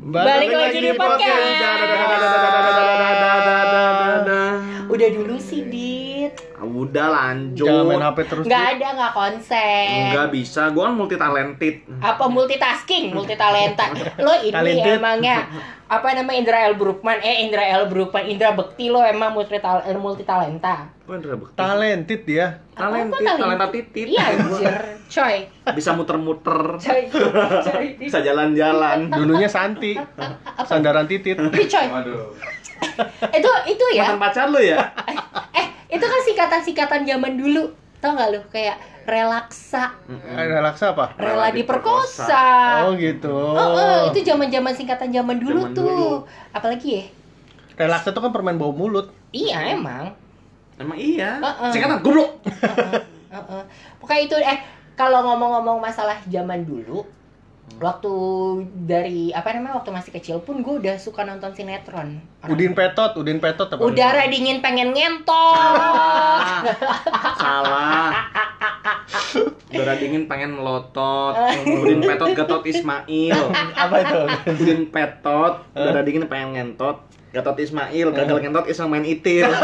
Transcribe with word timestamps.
Balik 0.00 0.48
lagi 0.48 0.80
di 0.80 0.96
podcast. 0.96 1.60
Udah 4.88 5.08
dulu 5.12 5.36
sih, 5.36 5.60
Dit. 5.68 5.99
Udah 6.60 7.06
lanjut. 7.08 7.64
Jangan 7.64 7.84
main 7.88 8.04
HP 8.04 8.18
terus. 8.28 8.44
Nggak 8.44 8.64
ada, 8.76 8.86
nggak 9.00 9.12
konsen. 9.16 10.00
Enggak 10.12 10.28
bisa, 10.28 10.62
gua 10.70 10.82
kan 10.88 10.94
multi 10.94 11.16
talented. 11.16 11.74
Apa 12.04 12.24
multitasking, 12.28 13.04
multitalenta. 13.16 13.86
Lo 14.24 14.32
ini 14.44 14.52
Talented. 14.52 15.00
emangnya 15.00 15.36
apa 15.90 16.14
namanya 16.14 16.38
Indra 16.38 16.58
L. 16.70 16.74
Brukman, 16.78 17.18
eh 17.18 17.42
Indra 17.42 17.66
L. 17.66 17.90
Brukman, 17.90 18.22
Indra 18.30 18.54
Bekti 18.54 18.94
lo 18.94 19.02
emang 19.02 19.34
multital 19.34 19.82
eh, 19.82 19.96
multitalenta. 19.98 20.86
Kok 21.02 21.14
Indra 21.18 21.34
Bekti? 21.34 21.56
Talented 21.58 22.20
dia. 22.22 22.46
Talented, 22.78 23.18
talent? 23.26 23.40
talenta 23.42 23.66
titit. 23.74 24.06
Iya, 24.06 24.24
anjir. 24.38 24.74
Coy. 25.10 25.36
Bisa 25.74 25.90
muter-muter. 25.98 26.78
Coy. 26.78 27.02
Coy. 27.66 27.86
Bisa 27.98 28.22
jalan-jalan. 28.22 29.10
Dulunya 29.10 29.50
Santi. 29.50 29.98
Sandaran 30.62 31.10
titit. 31.10 31.34
Coy. 31.40 31.86
Waduh. 31.90 32.38
Itu 33.36 33.50
itu 33.68 33.84
ya. 33.92 34.08
Mantan 34.08 34.20
pacar 34.24 34.46
lu 34.48 34.60
ya? 34.60 34.80
Itu 35.90 36.04
kan 36.06 36.20
singkatan-singkatan 36.22 37.02
zaman 37.02 37.34
dulu. 37.34 37.74
Tau 38.00 38.16
gak 38.16 38.30
lu? 38.32 38.40
Kayak 38.48 38.78
relaksa, 39.04 39.90
Ada 40.08 40.62
laksa 40.62 40.94
apa? 40.94 41.18
rela 41.18 41.34
Rela 41.34 41.48
diperkosa. 41.50 42.46
Oh 42.86 42.94
gitu. 42.94 43.32
Oh, 43.34 43.68
oh, 43.74 43.98
itu 44.12 44.22
zaman-zaman 44.22 44.70
singkatan 44.70 45.10
zaman 45.10 45.36
dulu 45.42 45.66
Zaman 45.66 45.74
tuh. 45.74 45.84
dulu. 45.84 46.10
Apalagi 46.54 46.88
ya? 46.94 47.04
Relaksa 47.74 48.14
itu 48.14 48.20
kan 48.22 48.30
permen 48.30 48.54
bau 48.60 48.70
mulut. 48.70 49.10
Iya, 49.34 49.74
emang. 49.74 50.14
Emang 50.78 50.96
iya. 50.96 51.42
Heeh. 51.42 51.70
Singkatan 51.74 52.00
goblok. 52.00 52.38
Heeh. 53.34 53.62
Pokoknya 53.98 54.22
itu 54.24 54.36
eh 54.38 54.58
kalau 54.94 55.24
ngomong-ngomong 55.26 55.80
masalah 55.80 56.20
zaman 56.28 56.62
dulu, 56.62 57.02
waktu 57.78 58.12
dari 58.82 59.30
apa 59.30 59.52
namanya 59.52 59.78
waktu 59.78 59.90
masih 59.90 60.10
kecil 60.10 60.36
pun 60.38 60.58
gue 60.60 60.74
udah 60.78 60.96
suka 60.96 61.22
nonton 61.22 61.54
sinetron. 61.54 62.18
Orang- 62.42 62.50
Udin 62.50 62.72
Petot, 62.72 63.12
Udin 63.14 63.38
Petot 63.38 63.68
apa? 63.68 63.80
Udara 63.80 64.26
dingin 64.26 64.58
pengen 64.58 64.90
ngentot. 64.90 65.54
Ah, 65.54 66.64
Salah. 67.36 68.10
Udara 69.70 69.94
dingin 69.94 70.26
pengen 70.26 70.56
melotot. 70.56 71.38
Udin 71.62 72.02
petot 72.02 72.34
gatot 72.34 72.62
Ismail. 72.64 73.38
apa 73.76 73.94
itu? 74.00 74.22
Udin 74.56 74.80
petot, 74.88 75.62
udara 75.70 76.02
dingin 76.02 76.26
pengen 76.26 76.50
ngentot. 76.52 77.06
Gatot 77.30 77.54
Ismail, 77.56 78.10
gagal 78.10 78.42
ngentot 78.42 78.66
iseng 78.66 78.90
main 78.90 79.06
itir. 79.06 79.46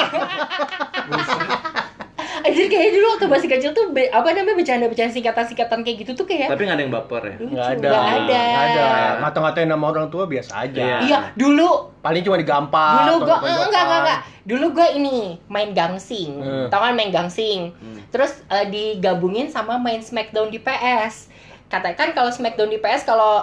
Anjir 2.47 2.67
kayak 2.67 2.91
dulu 2.93 3.07
waktu 3.09 3.27
masih 3.27 3.49
kecil 3.49 3.71
tuh 3.73 3.91
be- 3.91 4.07
apa 4.09 4.29
namanya 4.31 4.55
bercanda-bercanda 4.55 5.11
singkatan-singkatan 5.11 5.79
kayak 5.83 5.97
gitu 6.01 6.13
tuh 6.15 6.25
kayak 6.25 6.47
Tapi 6.49 6.63
nggak 6.63 6.77
ada 6.77 6.83
yang 6.83 6.95
baper 6.95 7.23
ya. 7.23 7.35
lucu. 7.37 7.51
Nggak 7.51 7.69
ada. 7.69 7.89
Nggak 7.89 8.07
ada. 8.07 8.41
Nggak 8.41 8.65
ada. 8.65 8.87
Ngata-ngatain 9.19 9.69
nama 9.69 9.85
orang 9.85 10.07
tua 10.07 10.25
biasa 10.25 10.53
aja. 10.63 10.79
Iya. 10.79 10.97
Iya, 11.03 11.19
dulu 11.35 11.91
Paling 11.99 12.23
cuma 12.23 12.39
digampar. 12.39 13.03
dulu 13.03 13.15
ditonjokkan. 13.21 13.67
enggak 13.67 13.83
enggak 13.83 14.01
enggak. 14.01 14.21
Dulu 14.47 14.67
gua 14.71 14.89
ini 14.89 15.17
main 15.47 15.71
gangsing. 15.73 16.31
Hmm. 16.39 16.67
Tau 16.71 16.79
kan 16.81 16.95
main 16.95 17.11
gangsing. 17.11 17.75
Hmm. 17.75 17.99
Terus 18.09 18.47
eh, 18.47 18.67
digabungin 18.67 19.51
sama 19.51 19.75
main 19.77 19.99
Smackdown 19.99 20.49
di 20.49 20.59
PS. 20.59 21.35
Katakan 21.67 22.15
kalau 22.15 22.31
Smackdown 22.31 22.69
di 22.69 22.79
PS 22.79 23.03
kalau 23.03 23.43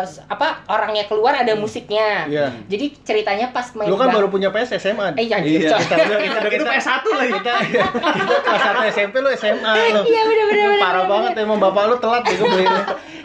s- 0.00 0.22
apa 0.24 0.62
orangnya 0.66 1.04
keluar 1.04 1.34
ada 1.34 1.52
musiknya. 1.54 2.22
Iya. 2.24 2.46
Jadi 2.64 2.94
ceritanya 3.02 3.50
pas 3.50 3.66
main 3.74 3.86
Lu 3.86 3.96
kan 3.96 4.08
baru 4.08 4.28
punya 4.28 4.48
PS 4.48 4.78
SMA. 4.78 5.10
Eh 5.14 5.26
jangan 5.26 5.42
Iya. 5.42 5.74
Kita 5.76 5.94
udah 5.98 6.18
kita 6.20 6.38
udah 6.38 6.52
Itu 6.52 6.64
PS1 6.64 7.04
lagi. 7.10 7.32
kita 7.34 7.52
kita 8.14 8.34
kelas 8.40 8.62
1 8.78 8.94
SMP 8.94 9.14
lu 9.18 9.30
SMA 9.32 9.72
lu. 9.90 10.00
Iya 10.02 10.22
bener 10.22 10.44
bener 10.46 10.66
bener. 10.68 10.80
Parah 10.80 10.94
bener. 10.96 11.10
banget 11.10 11.32
emang 11.40 11.58
bapak 11.58 11.82
lu 11.84 11.96
telat 11.98 12.22
juga 12.24 12.44
belinya. 12.48 12.82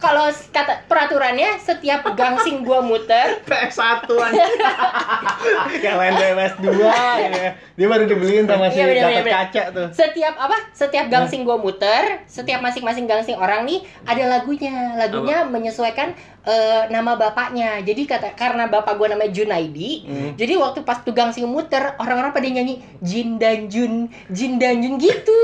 Kalau 0.00 0.26
kata 0.32 0.88
peraturannya 0.88 1.60
setiap 1.60 2.00
gangsing 2.16 2.64
gua 2.64 2.80
muter 2.80 3.36
PS1 3.48 4.08
aja. 4.08 4.46
Yang 5.84 5.96
lain 6.00 6.12
PS 6.16 6.54
2 6.56 6.72
ya. 6.80 7.50
Dia 7.76 7.86
baru 7.86 8.04
dibeliin 8.08 8.48
sama 8.48 8.72
si 8.72 8.80
Iya, 8.80 8.84
bener, 8.88 8.96
Gatot 8.96 9.12
bener, 9.12 9.24
bener. 9.24 9.34
Kaca 9.36 9.62
tuh. 9.70 9.88
setiap 9.92 10.34
apa 10.36 10.56
setiap 10.72 11.06
gangsing 11.06 11.44
gua 11.44 11.60
muter 11.60 12.24
setiap 12.24 12.64
masing-masing 12.64 13.04
gangsing 13.04 13.36
orang 13.36 13.68
nih 13.68 13.84
ada 14.04 14.24
lagunya 14.26 14.96
lagunya 14.96 15.44
menyesuaikan 15.44 16.16
eh, 16.42 16.82
nama 16.88 17.14
bapaknya. 17.14 17.80
Jadi 17.80 18.02
kata 18.02 18.32
karena 18.32 18.64
bapak 18.66 18.94
gua 18.94 19.08
namanya 19.08 19.28
Junaidi 19.30 20.02
Hmm. 20.02 20.30
jadi 20.34 20.56
waktu 20.56 20.80
pas 20.80 20.98
tuh 20.98 21.10
gangsing 21.10 21.44
muter 21.44 21.94
orang-orang 21.96 22.30
pada 22.30 22.46
nyanyi 22.46 22.80
Jin 22.98 23.36
dan 23.36 23.66
Jun 23.66 24.04
Jin 24.26 24.56
dan 24.56 24.78
Jun 24.78 24.96
gitu. 24.96 25.40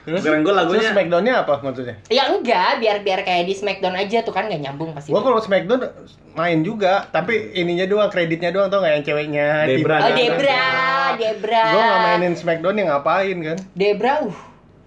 Terus, 0.00 0.24
Keren 0.24 0.40
gua 0.40 0.56
lagunya- 0.58 0.80
Terus 0.80 0.94
Smackdown-nya 0.94 1.34
apa 1.38 1.60
maksudnya? 1.60 1.96
ya 2.08 2.26
enggak 2.28 2.80
biar 2.80 2.96
biar 3.00 3.20
kayak 3.22 3.44
di 3.44 3.52
Smackdown 3.52 3.92
aja 3.94 4.18
tuh 4.20 4.32
kan 4.32 4.46
nggak 4.46 4.62
nyambung 4.62 4.90
pasti. 4.90 5.08
Gua 5.08 5.20
kalau 5.20 5.36
Smackdown 5.36 5.84
main 6.32 6.62
juga, 6.62 7.04
tapi 7.06 7.34
ininya 7.52 7.84
doang, 7.84 8.08
kreditnya 8.08 8.48
doang 8.48 8.66
tau 8.66 8.80
nggak 8.80 8.94
yang 8.94 9.04
ceweknya 9.04 9.46
Debra. 9.66 9.96
oh 9.98 10.08
Tiba- 10.08 10.16
Debra 10.16 10.64
Debra. 11.14 11.64
Gua 11.68 11.82
nggak 11.84 12.00
mainin 12.02 12.34
Smackdown 12.34 12.74
yang 12.74 12.88
ngapain 12.88 13.36
kan? 13.44 13.56
Debra 13.72 14.12
uh. 14.22 14.36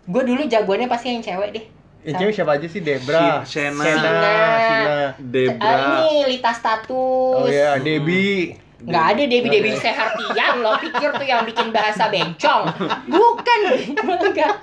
Gue 0.02 0.24
dulu 0.26 0.42
jagoannya 0.44 0.88
pasti 0.88 1.08
yang 1.08 1.22
cewek 1.22 1.50
deh 1.54 1.66
Yang 2.02 2.16
cewek 2.18 2.34
siapa 2.34 2.52
aja 2.54 2.66
sih? 2.66 2.82
Debra, 2.82 3.42
Si- 3.42 3.56
Shena. 3.56 3.78
Shena, 3.80 4.02
Shena. 4.02 4.22
Shena. 4.60 5.00
Debra. 5.18 5.74
ini 6.02 6.26
Lita 6.28 6.52
status 6.52 7.38
Oh 7.38 7.46
iya, 7.46 7.78
Debbie. 7.78 8.58
Nggak 8.82 9.06
ada 9.08 9.24
Debbie 9.24 9.52
Debbie 9.52 9.78
Sehartian 9.78 10.54
lo 10.58 10.74
pikir 10.76 11.14
tuh 11.14 11.22
yang 11.22 11.46
bikin 11.46 11.70
bahasa 11.70 12.10
bencong 12.10 12.66
bukan. 13.06 13.60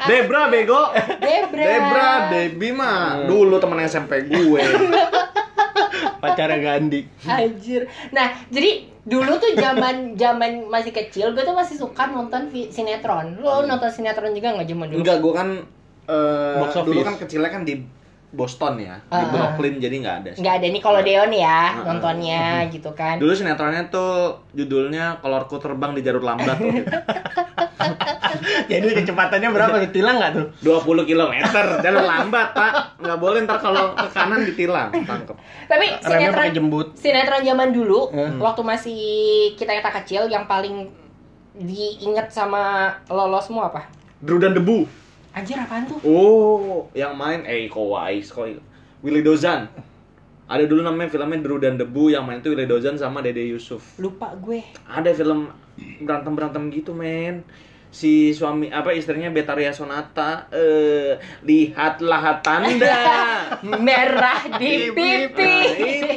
Debra 0.05 0.51
bego. 0.51 0.91
Debra 1.17 1.63
Debra, 1.63 2.11
Debbie 2.29 2.75
mah 2.75 2.99
Hmm. 3.15 3.27
dulu 3.27 3.57
temen 3.57 3.79
SMP 3.81 4.27
gue. 4.27 4.59
Pacarnya 6.19 6.59
Gandhi. 6.59 7.07
Anjir. 7.25 7.87
Nah, 8.11 8.35
jadi 8.49 8.71
dulu 9.01 9.39
tuh 9.39 9.55
zaman 9.55 10.19
zaman 10.19 10.67
masih 10.67 10.91
kecil, 10.91 11.31
gue 11.31 11.43
tuh 11.43 11.55
masih 11.55 11.79
suka 11.79 12.07
nonton 12.07 12.51
sinetron. 12.51 13.39
Lo 13.39 13.63
nonton 13.63 13.87
sinetron 13.87 14.35
juga 14.35 14.51
nggak 14.53 14.67
zaman 14.67 14.87
dulu? 14.89 14.99
Enggak, 14.99 15.19
gue 15.21 15.33
kan 15.33 15.49
eh, 16.09 16.57
Box 16.59 16.73
dulu 16.79 16.91
office. 16.95 17.07
kan 17.07 17.15
kecilnya 17.19 17.51
kan 17.51 17.63
di 17.63 17.75
Boston 18.29 18.77
ya, 18.77 19.01
di 19.03 19.17
Ah. 19.17 19.25
Brooklyn 19.27 19.77
jadi 19.79 19.97
nggak 19.99 20.17
ada. 20.19 20.31
Nggak 20.35 20.55
ada 20.55 20.67
nih 20.67 20.83
kalau 20.83 21.01
Deon 21.01 21.33
ya 21.33 21.49
ah. 21.49 21.81
nontonnya 21.83 22.45
gitu 22.75 22.93
kan. 22.93 23.17
Dulu 23.17 23.33
sinetronnya 23.33 23.89
tuh 23.89 24.37
judulnya 24.53 25.17
Kolorku 25.19 25.57
Terbang 25.57 25.93
di 25.93 26.01
Jalur 26.01 26.21
Lambat 26.21 26.57
itu. 26.59 26.85
Jadi 28.69 28.85
kecepatannya 28.95 29.49
berapa? 29.49 29.77
Ditilang 29.81 30.21
nggak 30.21 30.33
tuh? 30.35 30.47
20 30.63 31.09
km 31.09 31.33
jalur 31.81 32.05
lambat 32.05 32.53
pak 32.53 32.73
nggak 32.99 33.19
boleh 33.19 33.39
ntar 33.43 33.59
kalau 33.59 33.95
ke 33.95 34.09
kanan 34.11 34.45
ditilang 34.45 34.91
tangkep 34.93 35.37
Tapi 35.65 35.87
Remnya 35.97 36.29
sinetron 36.29 36.49
jembut. 36.53 36.87
sinetron 36.95 37.43
zaman 37.43 37.69
dulu 37.71 38.11
Hmm. 38.11 38.37
waktu 38.39 38.63
masih 38.63 39.01
kita 39.55 39.73
kita 39.73 39.91
kecil 39.95 40.23
yang 40.27 40.45
paling 40.45 40.91
diinget 41.55 42.29
sama 42.29 42.93
lo 43.09 43.41
semua 43.41 43.69
apa? 43.69 43.89
Drew 44.19 44.37
dan 44.37 44.53
Debu 44.53 44.85
Anjir 45.39 45.55
apaan 45.55 45.87
tuh? 45.87 45.99
oh 46.03 46.91
yang 46.93 47.15
main 47.15 47.47
eh 47.47 47.71
Iko 47.71 47.95
Wais 47.95 48.29
kok 48.29 48.51
Willy 48.99 49.23
Dozan. 49.23 49.71
Ada 50.49 50.65
dulu 50.65 50.81
namanya 50.81 51.13
filmnya 51.13 51.39
Drew 51.45 51.61
dan 51.61 51.77
Debu 51.77 52.09
yang 52.11 52.25
main 52.25 52.41
tuh 52.41 52.57
Willy 52.57 52.67
Dozan 52.67 52.97
sama 52.97 53.23
Dede 53.23 53.45
Yusuf. 53.47 54.01
Lupa 54.01 54.35
gue. 54.35 54.65
ada 54.89 55.13
film 55.15 55.53
berantem 56.03 56.33
berantem 56.35 56.63
gitu 56.75 56.91
men. 56.91 57.47
Si 57.89 58.37
suami 58.37 58.69
apa 58.69 58.93
istrinya 58.93 59.33
Betaria 59.33 59.73
Sonata 59.73 60.51
eh 60.51 61.17
lihatlah 61.45 62.41
tanda 62.45 63.01
Merah 63.87 64.45
di 64.59 64.93
pipi. 64.93 65.57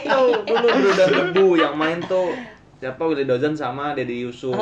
Nah, 0.04 0.42
itu 0.42 0.50
dulu 0.50 0.68
Drew 0.74 0.94
dan 0.98 1.10
Debu 1.12 1.48
yang 1.62 1.76
main 1.78 2.02
tuh. 2.04 2.34
Siapa? 2.82 3.04
Willy 3.06 3.30
Dozan 3.30 3.54
sama 3.54 3.94
Dede 3.94 4.16
Yusuf. 4.16 4.58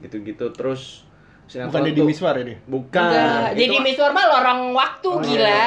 Gitu-gitu. 0.00 0.48
Terus 0.56 1.04
sinetron 1.48 1.68
Bukan 1.70 1.80
Deddy 1.82 1.96
tuh- 1.96 2.06
Miswar 2.06 2.34
ya 2.34 2.44
dia? 2.44 2.58
bukan 2.62 3.02
Enggak, 3.02 3.48
Itu- 3.48 3.58
jadi 3.58 3.76
Miswar 3.80 4.10
mah 4.12 4.24
lorong 4.28 4.60
waktu 4.70 5.08
Oh, 5.08 5.18
gila. 5.18 5.48
iya. 5.48 5.64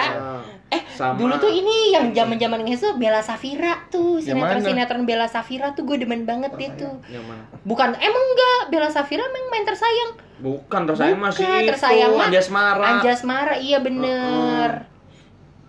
Eh, 0.72 0.81
Sama- 0.90 1.19
dulu 1.19 1.35
tuh 1.35 1.52
ini 1.52 1.91
yang 1.91 2.06
zaman-zaman 2.09 2.64
ngeso 2.64 2.96
Bella 2.96 3.20
Safira 3.20 3.76
tuh, 3.90 4.16
Yang 4.16 4.40
sinetron 4.40 4.56
mana? 4.56 4.64
sinetron 4.64 5.03
Bella 5.03 5.28
Safira 5.28 5.73
tuh 5.73 5.84
gue 5.84 5.97
demen 5.97 6.23
banget 6.23 6.47
deh 6.53 6.72
tuh. 6.78 6.96
yang 7.09 7.26
mana 7.26 7.44
Bukan 7.61 7.91
emang 7.94 8.23
enggak 8.26 8.59
Bella 8.70 8.88
Safira 8.88 9.20
emang 9.22 9.50
main 9.50 9.66
tersayang. 9.66 10.11
bukan 10.40 10.82
tersayang 10.85 11.17
Bukan, 11.17 11.28
masih 11.28 11.44
tersayang 11.67 12.08
itu 12.08 12.16
mah 12.16 12.26
Anjasmara 12.26 12.85
Anjasmara 12.96 13.56
iya 13.58 13.78
bener. 13.78 14.70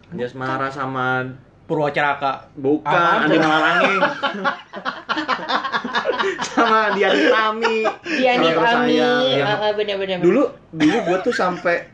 Anjasmara 0.08 0.69
sama 0.69 1.25
Purwacaraka. 1.64 2.52
bukan 2.52 2.84
Apaan 2.84 3.26
Andi 3.26 3.34
tuh? 3.34 3.42
Malarangeng 3.42 4.00
sama 6.42 6.94
Dian 6.96 7.12
Tami 7.12 7.86
Diani 8.04 8.46
Tami, 8.46 8.56
Tersayang. 8.56 9.20
Yang- 9.28 9.48
eh, 9.48 9.66
eh, 9.66 9.72
bener-bener. 9.76 10.16
dulu 10.22 10.42
dulu 10.72 10.96
gue 11.08 11.19
tuh 11.24 11.34
sampai 11.34 11.88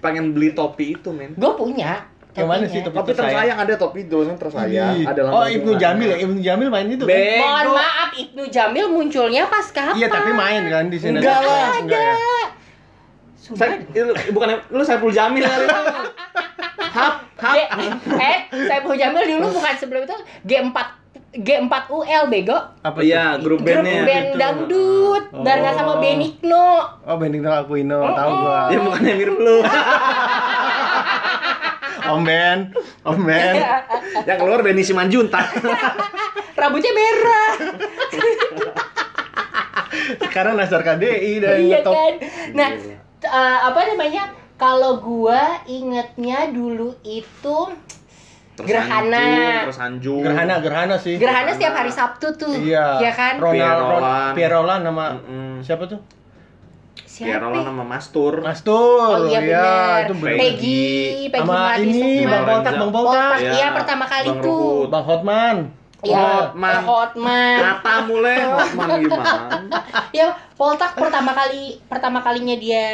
pengen 0.00 0.32
beli 0.32 0.52
topi 0.56 0.96
itu 0.96 1.10
men 1.12 1.36
gue 1.36 1.52
punya. 1.54 2.08
Yang 2.30 2.46
mana 2.46 2.64
sih 2.70 2.80
topi? 2.86 2.94
topi 2.94 3.12
tersayang 3.18 3.58
ada 3.58 3.74
topi 3.74 4.00
tulisannya 4.06 4.38
tersayang 4.38 4.94
Ih. 5.02 5.06
ada 5.06 5.20
oh 5.34 5.46
Ibnu. 5.50 5.74
Jamil 5.76 6.08
ya? 6.14 6.18
Ibnu 6.22 6.38
Jamil 6.38 6.68
main 6.70 6.86
itu 6.86 7.02
kan? 7.02 7.10
Mohon 7.10 7.66
maaf 7.74 8.10
Ibnu 8.14 8.42
Jamil 8.48 8.86
munculnya 8.86 9.50
pas 9.50 9.66
kapan? 9.74 9.98
Iya 9.98 10.06
tapi 10.06 10.30
main 10.30 10.62
kan 10.70 10.84
di 10.86 10.98
sini. 11.02 11.18
Enggak 11.18 11.42
lah. 11.42 11.74
Enggak 11.82 12.00
ya? 12.00 12.16
Saya, 13.50 13.82
bukan 14.30 14.46
lu 14.70 14.82
Saiful 14.86 15.10
Jamil 15.10 15.42
kali 15.42 15.64
itu. 15.66 15.74
Hap, 16.90 17.22
G, 17.38 17.56
eh, 18.18 18.38
saya 18.50 18.82
Jamil 18.82 19.22
dulu 19.38 19.46
bukan 19.54 19.74
sebelum 19.78 20.02
itu 20.06 20.16
G4 20.42 20.99
G4UL 21.30 22.26
bego. 22.26 22.58
Apa 22.80 22.98
Iya, 23.00 23.38
grup 23.38 23.62
Grup 23.62 23.70
bandnya. 23.80 24.02
band 24.02 24.26
itu. 24.26 24.36
dangdut 24.36 25.24
Oh. 25.30 25.46
barengan 25.46 25.74
sama 25.74 25.94
Benigno. 25.96 26.68
Oh, 27.00 27.14
Bending 27.14 27.46
Aquino, 27.46 28.02
tahu 28.10 28.30
gua. 28.36 28.66
Ya 28.66 28.78
bukannya 28.80 29.14
mirip 29.14 29.36
lu. 29.36 29.62
Om 32.02 32.26
Ben, 32.26 32.58
Om 33.04 33.20
Ben. 33.22 33.54
Yang 34.26 34.38
keluar 34.38 34.60
Benny 34.60 34.82
Simanjuntak. 34.82 35.46
Rambutnya 36.58 36.90
merah. 36.90 37.50
Sekarang 40.18 40.54
Nasar 40.54 40.82
KDI 40.82 41.38
dan 41.38 41.56
iya 41.60 41.78
ngetop. 41.78 41.94
kan. 41.94 42.12
Nah, 42.52 42.68
eh, 43.22 43.58
apa 43.62 43.80
namanya? 43.86 44.22
Kalau 44.56 44.98
gua 44.98 45.40
ingetnya 45.64 46.50
dulu 46.50 46.92
itu 47.00 47.58
Gerhana. 48.64 49.26
Terus 49.64 49.78
Anjung. 49.78 50.22
Gerhana, 50.22 50.54
Gerhana 50.58 50.96
sih. 50.96 51.16
Gerhana 51.16 51.50
setiap 51.50 51.74
hari 51.74 51.92
Sabtu 51.92 52.26
tuh. 52.34 52.52
Iya. 52.52 52.98
Iya 53.00 53.12
kan? 53.12 53.34
Ronald, 53.38 54.34
Roland 54.36 54.82
nama 54.82 55.04
Mm-mm. 55.16 55.60
siapa 55.60 55.86
tuh? 55.86 56.00
Ya 57.20 57.36
Siapa? 57.36 57.52
Roland 57.52 57.66
sama 57.68 57.84
Mastur. 57.84 58.34
Mastur. 58.40 59.12
Oh 59.12 59.28
iya 59.28 59.40
ya, 59.44 59.68
itu 60.08 60.14
bener. 60.16 60.36
Peggy, 60.40 60.88
Peggy 61.28 61.44
Sama 61.44 61.76
ini. 61.76 62.24
Bang 62.24 62.44
Poltak, 62.48 62.72
Bang. 62.80 62.90
Poltak, 62.90 63.36
Iya, 63.36 63.50
iya 63.52 63.66
pertama 63.76 64.04
kali 64.08 64.28
Bang 64.32 64.40
tuh. 64.40 64.48
Ruhut. 64.48 64.88
Bang 64.88 65.04
Hotman. 65.04 65.56
Iya, 66.00 66.16
Hotman. 66.16 66.80
Hotman. 66.88 67.58
Kata 67.60 67.94
mulai 68.08 68.36
Hotman 68.40 68.88
gimana? 69.04 69.32
Ya, 70.16 70.26
Poltak 70.56 70.96
pertama 70.96 71.36
kali 71.36 71.76
pertama 71.86 72.24
kalinya 72.24 72.56
dia 72.56 72.88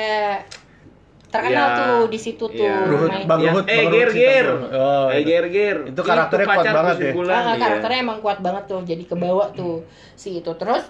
terkenal 1.26 1.66
Iya. 1.66 1.76
tuh 1.76 1.98
di 2.06 2.18
situ 2.18 2.44
tuh. 2.44 2.64
Iya. 2.64 2.86
Ruhut. 2.86 3.10
Bang 3.24 3.40
Yang, 3.40 3.52
Ruhut, 3.52 3.66
eh 3.66 3.76
Bang 3.76 3.86
ger 3.88 4.08
Ruhut 4.08 4.16
ger. 4.16 4.46
Sita. 4.46 4.68
Oh, 4.72 5.06
eh 5.06 5.16
itu. 5.16 5.28
ger 5.28 5.44
ger. 5.48 5.76
Itu 5.86 6.00
karakternya 6.00 6.46
kuat 6.46 6.56
pacarku 6.56 6.76
banget 6.76 6.96
ya. 6.96 7.12
Bulan, 7.12 7.34
Ah, 7.36 7.42
iya. 7.44 7.60
karakternya 7.60 7.98
emang 8.00 8.18
kuat 8.20 8.38
banget 8.40 8.64
tuh, 8.64 8.80
jadi 8.82 9.02
kebawa 9.04 9.44
tuh 9.52 9.76
si 10.14 10.28
itu. 10.36 10.52
Terus 10.52 10.84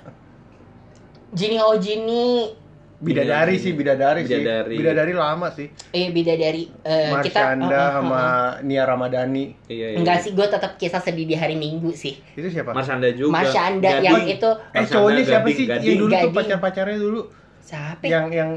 Jini 1.28 1.56
Oh 1.58 1.76
Jini, 1.76 2.28
Bidadari 2.96 3.52
Iya, 3.52 3.60
sih, 3.60 3.72
bidadari, 3.76 4.24
Bidadari. 4.24 4.72
sih. 4.72 4.78
Bidadari 4.80 5.12
lama 5.12 5.52
sih. 5.52 5.68
eh 5.92 6.08
bidadari 6.08 6.64
eh, 6.80 7.12
kita 7.20 7.40
Marshanda 7.44 7.68
uh, 7.68 7.76
uh, 7.76 7.84
uh, 7.84 7.92
sama 7.92 8.16
uh. 8.16 8.48
Nia 8.64 8.82
Ramadhani. 8.84 9.44
Iya, 9.68 9.86
iya. 9.92 9.96
Enggak 10.00 10.24
sih, 10.24 10.32
gue 10.32 10.46
tetap 10.46 10.80
kisah 10.80 11.04
sedih 11.04 11.28
di 11.28 11.36
hari 11.36 11.60
Minggu 11.60 11.92
sih. 11.92 12.16
Itu 12.32 12.48
siapa? 12.48 12.72
Marsanda 12.72 13.12
juga. 13.12 13.36
Marshanda 13.36 13.84
Gading. 13.90 14.06
yang 14.06 14.20
itu 14.30 14.48
eh 14.72 14.84
cowoknya 14.86 15.22
siapa 15.22 15.44
Gading, 15.44 15.56
sih? 15.56 15.64
Gading. 15.66 15.84
Yang 15.84 15.96
dulu 15.98 16.08
tuh 16.08 16.16
Gading. 16.16 16.36
pacar-pacarnya 16.40 16.96
dulu. 16.98 17.20
siapa? 17.60 18.00
ya? 18.00 18.10
Yang 18.16 18.24
yang 18.32 18.50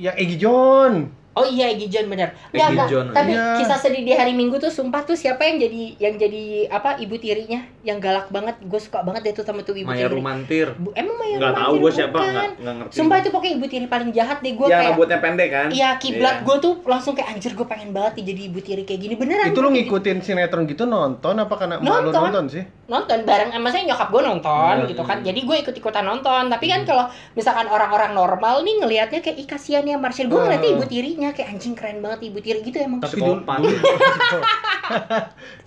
yang 0.00 0.16
Egi 0.16 0.36
John. 0.40 1.19
Oh 1.32 1.46
iya 1.46 1.70
Egi 1.70 1.86
John. 1.86 2.10
Egi 2.10 2.58
enggak. 2.58 2.88
John, 2.90 3.06
Tapi 3.08 3.30
iya. 3.30 3.54
kisah 3.54 3.78
sedih 3.78 4.02
di 4.02 4.10
hari 4.10 4.34
Minggu 4.34 4.58
tuh 4.58 4.66
sumpah 4.68 5.02
tuh 5.02 5.14
siapa 5.14 5.40
yang 5.42 5.56
jadi 5.58 5.82
yang 6.00 6.14
jadi 6.16 6.42
apa 6.66 6.98
ibu 6.98 7.14
tirinya 7.16 7.62
yang 7.80 7.96
galak 7.96 8.26
banget. 8.28 8.58
Gue 8.60 8.76
suka 8.76 9.00
banget 9.00 9.22
deh 9.22 9.34
tuh 9.34 9.44
sama 9.44 9.62
tuh 9.62 9.72
ibu 9.72 9.86
Maya 9.86 10.04
tiri. 10.04 10.12
Rumantir. 10.12 10.74
Bu, 10.74 10.90
emang 10.92 11.14
Maya 11.14 11.38
Nggak 11.38 11.46
Rumantir 11.48 11.62
tahu 11.62 11.74
gue 11.78 11.92
siapa, 11.94 12.18
nggak 12.18 12.74
ngerti. 12.76 12.92
Sumpah 12.92 13.16
itu 13.16 13.28
pokoknya 13.30 13.52
ibu 13.54 13.66
tiri 13.68 13.86
paling 13.86 14.10
jahat 14.10 14.38
deh 14.40 14.52
gue 14.52 14.66
Yang 14.66 14.74
kayak 14.76 14.90
rambutnya 14.90 15.18
pendek 15.18 15.48
kan? 15.48 15.68
Iya 15.70 15.88
kiblat 15.96 16.36
Iya. 16.36 16.44
gue 16.44 16.56
tuh 16.58 16.72
langsung 16.84 17.12
kayak 17.14 17.28
anjir 17.30 17.52
gue 17.54 17.66
pengen 17.68 17.90
banget 17.90 18.12
nih 18.18 18.24
jadi 18.26 18.40
ibu 18.44 18.58
tiri 18.60 18.82
kayak 18.82 19.00
gini 19.00 19.14
beneran. 19.14 19.46
Itu 19.46 19.60
lu 19.60 19.70
ngikutin 19.70 20.18
sinetron 20.20 20.66
gitu 20.66 20.82
nonton 20.84 21.34
apa 21.36 21.54
karena 21.54 21.78
lu 21.78 21.86
Nonton. 21.86 22.20
nonton 22.20 22.44
sih? 22.48 22.64
gitu. 22.64 22.78
nonton 22.90 23.22
bareng 23.22 23.54
sama 23.54 23.70
saya 23.70 23.86
nyokap 23.86 24.10
gue 24.10 24.22
nonton 24.24 24.74
Hmm. 24.76 24.88
gitu 24.90 25.02
kan. 25.06 25.22
Jadi 25.22 25.40
gue 25.40 25.56
ikut 25.60 25.70
ikutan 25.72 26.02
nonton. 26.02 26.50
Tapi 26.50 26.66
kan 26.66 26.82
kalau 26.82 27.06
misalkan 27.32 27.70
orang-orang 27.70 28.10
normal 28.10 28.66
nih 28.66 28.82
ngelihatnya 28.82 29.20
kayak 29.20 29.38
ih 29.38 29.46
kasihan 29.46 29.86
ya 29.86 29.94
Marcel. 29.94 30.26
Gue 30.26 30.34
Hmm. 30.36 30.50
ngeliatnya 30.50 30.70
ibu 30.74 30.84
tirinya 31.20 31.36
kayak 31.36 31.48
anjing 31.52 31.74
keren 31.76 32.00
banget 32.00 32.32
ibu 32.32 32.38
tiri 32.40 32.60
gitu 32.64 32.80
emang. 32.80 32.98
Tapi 33.04 33.20
dulu 33.20 33.44
Psikopat. 33.44 33.58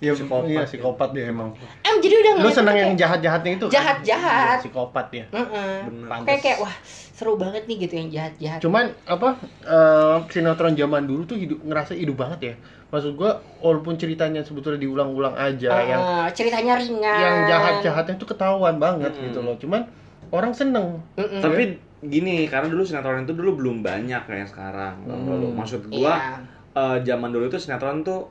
Iya, 0.04 0.12
Psikopat. 0.12 0.50
iya 0.50 0.62
psikopat 0.68 1.08
dia 1.16 1.32
emang. 1.32 1.56
Em 1.80 1.96
jadi 1.96 2.14
udah 2.20 2.32
Lu 2.44 2.50
seneng 2.52 2.76
yang 2.76 2.92
jahat-jahatnya 2.92 3.56
itu? 3.56 3.66
kan? 3.66 3.72
Jahat-jahat. 3.72 4.36
Iya, 4.36 4.60
Psikopat 4.60 5.06
ya. 5.08 5.24
Heeh. 5.32 5.74
Bener. 5.88 6.08
Pantes. 6.10 6.26
Kayak 6.28 6.40
kayak 6.44 6.58
wah 6.60 6.74
seru 7.14 7.32
banget 7.38 7.62
nih 7.64 7.76
gitu 7.86 7.94
yang 7.96 8.08
jahat-jahat. 8.12 8.58
Cuman 8.60 8.84
apa 9.06 9.28
eh, 9.64 10.16
sinetron 10.28 10.74
zaman 10.74 11.06
dulu 11.06 11.22
tuh 11.24 11.38
hidup 11.40 11.56
ngerasa 11.62 11.96
hidup 11.96 12.16
banget 12.18 12.40
ya. 12.42 12.54
Maksud 12.92 13.16
gua 13.16 13.32
walaupun 13.56 13.96
ceritanya 13.96 14.44
sebetulnya 14.44 14.76
diulang-ulang 14.76 15.32
aja 15.34 15.70
Ah, 15.72 15.82
yang 15.82 16.00
ceritanya 16.30 16.76
ringan. 16.76 17.16
yang 17.16 17.36
jahat-jahatnya 17.48 18.14
tuh 18.20 18.28
ketahuan 18.28 18.76
banget 18.76 19.14
Mm-mm. 19.14 19.24
gitu 19.24 19.40
loh. 19.40 19.56
Cuman 19.56 19.88
orang 20.34 20.50
seneng. 20.50 20.98
Mm-mm. 21.14 21.38
Tapi 21.38 21.62
gini, 22.02 22.44
karena 22.44 22.66
dulu 22.66 22.82
sinetron 22.82 23.22
itu 23.22 23.32
dulu 23.32 23.56
belum 23.56 23.76
banyak 23.80 24.22
kayak 24.24 24.46
sekarang. 24.46 24.98
nggak? 25.00 25.16
Hmm. 25.16 25.54
Maksud 25.54 25.80
gua 25.88 26.12
Iya. 26.12 26.36
eh, 26.74 26.96
zaman 27.02 27.30
dulu 27.30 27.46
itu 27.46 27.56
sinetron 27.56 28.02
tuh 28.02 28.26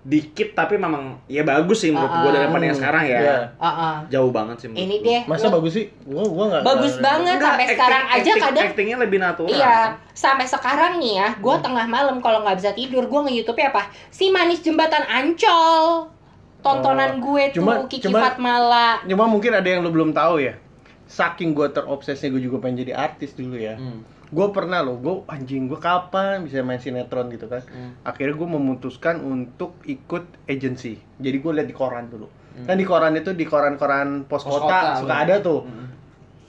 dikit 0.00 0.56
tapi 0.56 0.74
memang 0.74 1.20
ya 1.26 1.44
bagus 1.44 1.84
sih 1.84 1.92
menurut 1.92 2.08
gua 2.10 2.24
Ah, 2.26 2.34
daripada 2.34 2.64
yang 2.64 2.72
sekarang 2.74 3.04
ya. 3.04 3.20
Iya. 3.20 3.36
Ah, 3.54 3.68
ah. 3.68 3.96
Jauh 4.08 4.28
banget 4.30 4.56
sih 4.56 4.66
menurut 4.66 4.80
Ini 4.82 4.96
gua. 4.96 5.06
deh. 5.06 5.20
Masa 5.28 5.44
lo- 5.44 5.54
bagus 5.54 5.72
sih? 5.74 5.86
Gua 6.02 6.24
gua 6.26 6.44
enggak. 6.46 6.62
Bagus 6.64 6.94
banget 6.98 7.34
Enggak, 7.36 7.44
sampai 7.46 7.60
acting- 7.60 7.76
sekarang 7.76 8.02
aja 8.02 8.16
acting- 8.24 8.42
kadang 8.42 8.64
actingnya 8.66 8.96
lebih 8.98 9.18
natural. 9.18 9.50
Iya, 9.50 9.76
sampai 10.10 10.46
sekarang 10.46 10.92
nih 10.98 11.12
ya, 11.14 11.28
gue 11.34 11.54
Hmm. 11.54 11.62
tengah 11.62 11.86
malam 11.86 12.16
kalau 12.18 12.40
nggak 12.40 12.56
bisa 12.56 12.72
tidur, 12.72 13.04
gue 13.04 13.20
nge-youtube 13.22 13.60
apa? 13.62 13.82
Si 14.08 14.28
Manis 14.28 14.60
Jembatan 14.60 15.04
Ancol. 15.04 16.08
Tontonan 16.60 17.16
Oh, 17.16 17.24
gue 17.26 17.42
tuh, 17.50 17.60
cuma- 17.60 17.84
Kiki 17.86 18.04
cuma- 18.04 18.20
Fatmala. 18.22 19.00
Cuma 19.02 19.24
mungkin 19.24 19.48
ada 19.50 19.64
yang 19.64 19.80
lu 19.80 19.88
belum 19.88 20.12
tahu 20.12 20.40
ya. 20.40 20.52
Saking 21.10 21.58
gua 21.58 21.74
terobsesnya 21.74 22.30
gue 22.30 22.38
juga 22.38 22.62
pengen 22.62 22.86
jadi 22.86 22.94
artis 22.94 23.34
dulu 23.34 23.58
ya. 23.58 23.74
Hmm. 23.74 24.06
Gue 24.30 24.46
pernah 24.54 24.78
loh, 24.78 24.94
gue 25.02 25.26
anjing 25.26 25.66
gue 25.66 25.82
kapan 25.82 26.46
bisa 26.46 26.62
main 26.62 26.78
sinetron 26.78 27.26
gitu 27.34 27.50
kan. 27.50 27.66
Hmm. 27.66 27.98
Akhirnya 28.06 28.38
gue 28.38 28.46
memutuskan 28.46 29.18
untuk 29.26 29.74
ikut 29.90 30.46
agency. 30.46 31.02
Jadi 31.18 31.36
gue 31.42 31.52
lihat 31.58 31.66
di 31.66 31.74
koran 31.74 32.06
dulu. 32.06 32.30
Hmm. 32.30 32.66
Kan 32.70 32.78
di 32.78 32.86
koran 32.86 33.18
itu 33.18 33.34
di 33.34 33.42
koran-koran 33.42 34.30
pos, 34.30 34.46
Pos 34.46 34.54
kota, 34.54 34.70
kota, 34.70 34.90
suka 35.02 35.14
ada 35.26 35.34
tuh. 35.42 35.66
Hmm. 35.66 35.90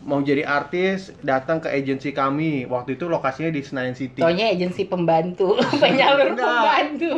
Mau 0.01 0.17
jadi 0.21 0.45
artis, 0.45 1.13
datang 1.25 1.61
ke 1.61 1.73
agensi 1.73 2.13
kami. 2.13 2.69
Waktu 2.69 3.01
itu 3.01 3.09
lokasinya 3.09 3.49
di 3.49 3.65
Senayan 3.65 3.97
City. 3.97 4.21
Taunya 4.21 4.53
agensi 4.53 4.85
pembantu, 4.85 5.57
penyalur 5.81 6.37
pembantu. 6.37 7.13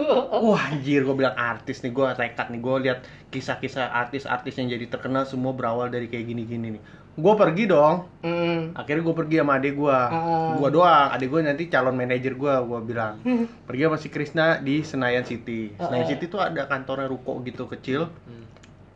Wah 0.48 0.72
anjir, 0.72 1.04
gue 1.04 1.16
bilang 1.16 1.36
artis 1.36 1.84
nih, 1.84 1.92
gue 1.92 2.07
tekad 2.16 2.48
nih, 2.51 2.60
gue 2.63 2.75
lihat 2.88 3.00
kisah-kisah 3.31 3.88
artis-artis 3.88 4.60
yang 4.60 4.68
jadi 4.72 4.88
terkenal 4.88 5.28
semua 5.28 5.51
berawal 5.51 5.92
dari 5.92 6.07
kayak 6.07 6.24
gini-gini 6.24 6.80
nih. 6.80 6.84
Gue 7.13 7.33
pergi 7.36 7.69
dong, 7.69 8.10
Hmm. 8.19 8.74
akhirnya 8.74 9.04
gue 9.04 9.15
pergi 9.15 9.36
sama 9.38 9.54
adik 9.56 9.74
gue, 9.75 9.94
Ah. 9.94 10.57
gue 10.57 10.69
doang, 10.71 11.13
adik 11.13 11.30
gue 11.30 11.42
nanti 11.42 11.63
calon 11.68 11.94
manajer 11.94 12.33
gue, 12.33 12.54
gue 12.60 12.80
bilang, 12.83 13.21
pergi 13.63 13.81
sama 13.83 13.98
si 13.98 14.10
Krisna 14.10 14.57
di 14.57 14.81
Senayan 14.81 15.21
City. 15.21 15.77
Senayan. 15.77 16.10
City 16.10 16.25
tuh 16.25 16.42
ada 16.42 16.65
kantornya 16.65 17.06
ruko 17.06 17.37
gitu 17.42 17.68
kecil, 17.68 18.09
Hmm. 18.09 18.45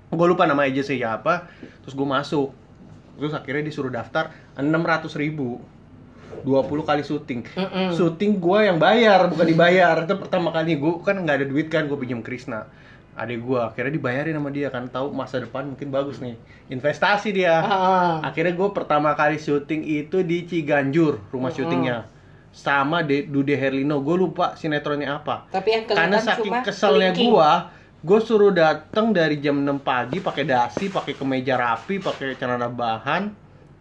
gue 0.10 0.28
lupa 0.28 0.44
nama 0.44 0.66
agensi 0.66 0.98
ya 0.98 1.14
apa, 1.14 1.46
terus 1.80 1.94
gue 1.94 2.08
masuk, 2.08 2.50
terus 3.16 3.34
akhirnya 3.34 3.62
disuruh 3.64 3.90
daftar 3.90 4.34
600 4.56 5.14
ribu. 5.14 5.62
20 6.38 6.84
kali 6.84 7.02
syuting 7.02 7.42
Mm-mm. 7.50 7.90
syuting 7.92 8.38
gue 8.38 8.60
yang 8.62 8.78
bayar 8.78 9.26
bukan 9.26 9.48
dibayar 9.48 10.06
itu 10.06 10.14
pertama 10.14 10.52
kali 10.52 10.76
gue 10.76 11.00
kan 11.02 11.18
nggak 11.18 11.34
ada 11.34 11.48
duit 11.48 11.66
kan 11.66 11.88
gue 11.88 11.98
pinjam 11.98 12.22
Krisna 12.22 12.68
adik 13.18 13.42
gue 13.42 13.58
akhirnya 13.58 13.90
dibayarin 13.92 14.38
sama 14.38 14.54
dia 14.54 14.70
kan 14.70 14.86
tahu 14.86 15.10
masa 15.10 15.42
depan 15.42 15.66
mungkin 15.68 15.90
bagus 15.90 16.22
nih. 16.22 16.38
Investasi 16.70 17.34
dia. 17.34 17.58
Ah. 17.58 18.22
akhirnya 18.22 18.54
gue 18.54 18.70
pertama 18.70 19.12
kali 19.12 19.36
syuting 19.36 19.82
itu 19.82 20.22
di 20.22 20.46
Ciganjur 20.46 21.18
rumah 21.28 21.50
syutingnya. 21.50 22.06
Sama 22.54 23.02
De 23.02 23.26
Dude 23.26 23.54
Herlino. 23.54 24.00
Gue 24.00 24.18
lupa 24.18 24.54
sinetronnya 24.54 25.18
apa. 25.18 25.50
Tapi 25.50 25.68
yang 25.68 25.84
karena 25.86 26.18
saking 26.18 26.46
cuma 26.48 26.62
keselnya 26.62 27.12
gue 27.12 27.52
gue 27.98 28.20
suruh 28.22 28.54
datang 28.54 29.10
dari 29.10 29.42
jam 29.42 29.58
6 29.58 29.82
pagi 29.82 30.22
pakai 30.22 30.46
dasi 30.46 30.86
pakai 30.88 31.18
kemeja 31.18 31.58
rapi 31.58 31.98
pakai 31.98 32.38
celana 32.38 32.70
bahan 32.70 33.34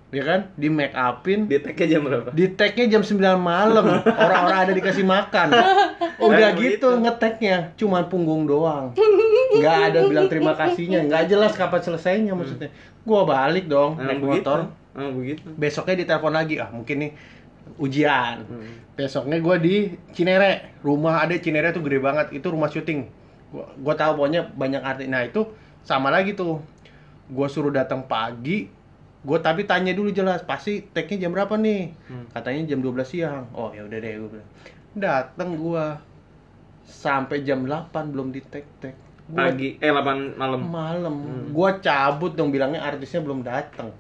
ya 0.09 0.23
kan? 0.25 0.41
Di 0.57 0.73
make 0.73 0.97
upin. 0.97 1.45
Di 1.45 1.61
tag-nya 1.61 1.87
jam 1.87 2.01
berapa? 2.01 2.29
di 2.33 2.47
tagnya 2.49 2.87
jam 2.89 3.03
9 3.05 3.21
malam. 3.37 3.85
Orang-orang 4.25 4.59
ada 4.65 4.73
dikasih 4.73 5.05
makan. 5.05 5.49
Udah 6.17 6.49
Eh, 6.49 6.57
gitu 6.57 6.89
begitu. 6.89 7.03
ngeteknya 7.05 7.57
cuman 7.77 8.09
punggung 8.09 8.49
doang 8.49 8.97
nggak 9.61 9.79
ada 9.93 10.01
bilang 10.09 10.27
terima 10.29 10.53
kasihnya. 10.55 11.05
Nggak 11.07 11.25
jelas 11.31 11.53
kapan 11.57 11.81
selesainya 11.83 12.33
maksudnya. 12.33 12.71
Gua 13.07 13.23
balik 13.25 13.67
dong 13.71 13.97
Emang 13.97 14.07
naik 14.07 14.21
begitu. 14.23 14.45
motor. 14.45 14.59
Emang 14.97 15.13
begitu. 15.21 15.47
besoknya 15.55 15.95
ditelepon 16.05 16.33
lagi. 16.35 16.55
Ah 16.59 16.71
mungkin 16.73 16.97
nih 17.03 17.13
ujian. 17.81 18.47
Hmm. 18.47 18.75
besoknya 18.97 19.37
gua 19.45 19.61
di 19.61 19.93
Cinere. 20.17 20.81
Rumah 20.81 21.29
ada 21.29 21.35
Cinere 21.37 21.71
tuh 21.75 21.85
gede 21.85 22.01
banget. 22.01 22.33
Itu 22.33 22.51
rumah 22.53 22.73
syuting. 22.73 23.07
Gua 23.81 23.95
tahu 23.95 24.25
pokoknya 24.25 24.53
banyak 24.57 24.83
artis. 24.83 25.07
Nah 25.07 25.23
itu 25.25 25.49
sama 25.85 26.09
lagi 26.09 26.33
tuh. 26.33 26.63
Gua 27.29 27.51
suruh 27.51 27.75
datang 27.75 28.07
pagi. 28.07 28.73
Gue 29.27 29.43
tapi 29.43 29.67
tanya 29.67 29.91
dulu 29.91 30.15
jelas 30.15 30.47
pasti 30.47 30.87
tagnya 30.95 31.27
jam 31.27 31.35
berapa 31.35 31.59
nih? 31.59 31.91
Hmm. 32.07 32.31
katanya 32.31 32.71
jam 32.71 32.79
12 32.79 33.03
siang. 33.03 33.51
Oh 33.59 33.75
ya 33.75 33.83
udah 33.83 33.99
deh 33.99 34.23
gue 34.23 34.31
bilang. 34.39 34.51
Datang 34.95 35.59
gua. 35.59 35.99
Sampai 36.87 37.43
jam 37.43 37.67
8 37.67 37.91
belum 38.15 38.31
di 38.31 38.39
tag 38.47 38.63
tag 38.79 38.95
Gua 39.27 39.43
Pagi, 39.45 39.75
eh 39.77 39.91
8 39.91 40.35
malam. 40.35 40.61
malam 40.63 41.15
Hmm. 41.17 41.45
gua 41.51 41.71
cabut 41.77 42.33
dong 42.33 42.49
bilangnya 42.49 42.79
artisnya 42.81 43.19
belum 43.19 43.43
datang 43.43 43.91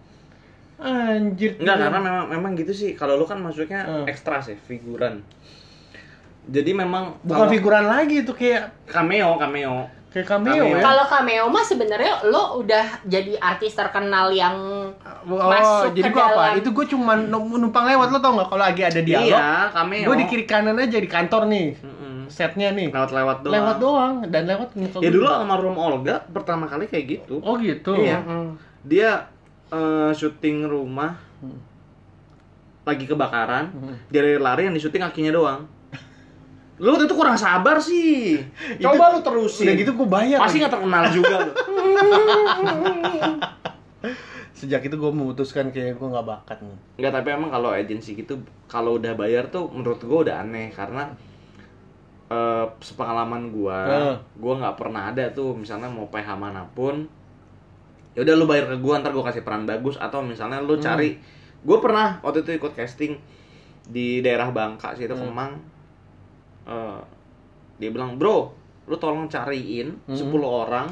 anjir 0.77 1.57
Enggak, 1.57 1.77
karena 1.81 1.99
memang 1.99 2.25
memang 2.29 2.51
gitu 2.55 2.71
sih. 2.71 2.93
Kalau 2.93 3.17
lu 3.17 3.25
kan 3.25 3.37
masuknya 3.37 3.83
Hmm. 3.83 4.05
ekstra 4.05 4.39
sih, 4.39 4.55
figuran. 4.61 5.25
Jadi 6.47 6.71
memang 6.73 7.19
Bukan 7.21 7.49
figuran 7.49 7.85
lagi 7.85 8.23
itu 8.23 8.31
kayak 8.31 8.87
cameo, 8.87 9.35
cameo. 9.35 9.89
kayak 10.09 10.27
cameo, 10.31 10.53
Cameo. 10.55 10.65
ya. 10.71 10.81
Kalau 10.81 11.05
cameo 11.05 11.45
mah 11.47 11.61
sebenarnya 11.61 12.13
lo 12.25 12.57
udah 12.57 13.03
jadi 13.03 13.35
artis 13.37 13.75
terkenal 13.75 14.31
yang 14.31 14.55
Oh, 15.27 15.51
masuk 15.51 15.91
jadi 15.93 16.07
ke 16.07 16.15
gua 16.15 16.25
apa? 16.25 16.33
dalam- 16.47 16.57
Itu 16.57 16.69
gua 16.71 16.87
cuma 16.87 17.13
numpang 17.19 17.85
lewat 17.85 18.09
lo 18.09 18.19
tau 18.19 18.33
nggak 18.33 18.47
kalau 18.47 18.63
lagi 18.63 18.83
ada 18.83 19.01
dialog. 19.01 19.35
Iya, 19.35 19.51
cameo. 19.71 20.07
Gue 20.07 20.17
di 20.17 20.27
kiri 20.27 20.45
kanan 20.45 20.79
aja 20.79 20.97
di 20.97 21.11
kantor 21.11 21.43
nih. 21.47 21.67
Mm-mm. 21.75 22.06
Setnya 22.29 22.71
nih. 22.71 22.89
Lewat-lewat 22.89 23.43
doang. 23.43 23.55
Lewat 23.55 23.77
doang 23.77 24.15
dan 24.27 24.43
lewat 24.45 24.69
Ya 24.99 25.09
dulu 25.09 25.25
almarhum 25.25 25.75
Olga 25.75 26.21
pertama 26.27 26.65
kali 26.65 26.85
kayak 26.85 27.07
gitu. 27.21 27.39
Oh 27.41 27.57
gitu. 27.57 27.95
Iya. 27.95 28.21
Mm. 28.21 28.49
Dia 28.83 29.11
eh, 29.67 30.11
syuting 30.11 30.63
rumah 30.65 31.19
Hmm. 31.37 31.59
lagi 32.83 33.03
kebakaran, 33.05 33.67
Hmm. 33.69 33.93
dia 34.09 34.23
lari-lari 34.23 34.63
yang 34.65 34.73
di 34.73 34.81
syuting 34.81 35.03
kakinya 35.03 35.35
doang. 35.35 35.67
Lu 36.79 36.93
waktu 36.93 37.05
itu 37.05 37.13
kurang 37.13 37.35
sabar 37.35 37.77
sih. 37.77 38.39
Itu- 38.79 38.87
Coba 38.87 39.11
lu 39.11 39.21
terusin. 39.21 39.67
Udah 39.67 39.77
gitu 39.77 39.91
gue 39.93 40.07
bayar. 40.07 40.39
Pasti 40.39 40.61
nggak 40.61 40.71
terkenal 40.71 41.05
juga 41.11 41.35
lu. 41.41 41.53
Sejak 44.57 44.81
itu 44.83 44.97
gue 44.97 45.11
memutuskan 45.11 45.69
kayak 45.69 46.01
gue 46.01 46.09
nggak 46.09 46.25
bakat 46.25 46.59
nih. 46.63 46.77
Enggak, 46.97 47.13
tapi 47.13 47.29
emang 47.31 47.51
kalau 47.51 47.69
agensi 47.69 48.17
gitu 48.17 48.39
kalau 48.65 48.97
udah 48.97 49.13
bayar 49.13 49.47
tuh 49.47 49.69
menurut 49.69 50.01
gua 50.01 50.25
udah 50.25 50.41
aneh 50.41 50.73
karena 50.73 51.13
eh 52.27 52.67
sepengalaman 52.81 53.51
gua, 53.51 53.79
Eh. 53.87 54.17
gua 54.37 54.59
nggak 54.59 54.77
pernah 54.77 55.15
ada 55.15 55.31
tuh 55.31 55.55
misalnya 55.55 55.87
mau 55.87 56.11
PH 56.11 56.35
mana 56.35 56.67
pun 56.75 57.07
ya 58.13 58.25
udah 58.25 58.35
lu 58.35 58.45
bayar 58.45 58.67
ke 58.67 58.77
gua 58.79 58.99
ntar 58.99 59.13
gua 59.13 59.23
kasih 59.25 59.43
peran 59.43 59.63
bagus 59.63 59.95
atau 59.97 60.21
misalnya 60.21 60.59
lu 60.59 60.75
cari 60.77 61.15
gua 61.63 61.79
pernah 61.79 62.19
waktu 62.21 62.43
itu 62.43 62.59
ikut 62.59 62.73
casting 62.73 63.15
di 63.87 64.19
daerah 64.19 64.51
Bangka 64.51 64.91
sih 64.93 65.07
itu 65.07 65.15
Kemang. 65.15 65.55
Eh, 66.67 67.01
dia 67.79 67.91
bilang 67.91 68.17
bro 68.17 68.51
lu 68.87 68.97
tolong 68.97 69.27
cariin 69.27 69.95
10 70.11 70.27
orang 70.43 70.89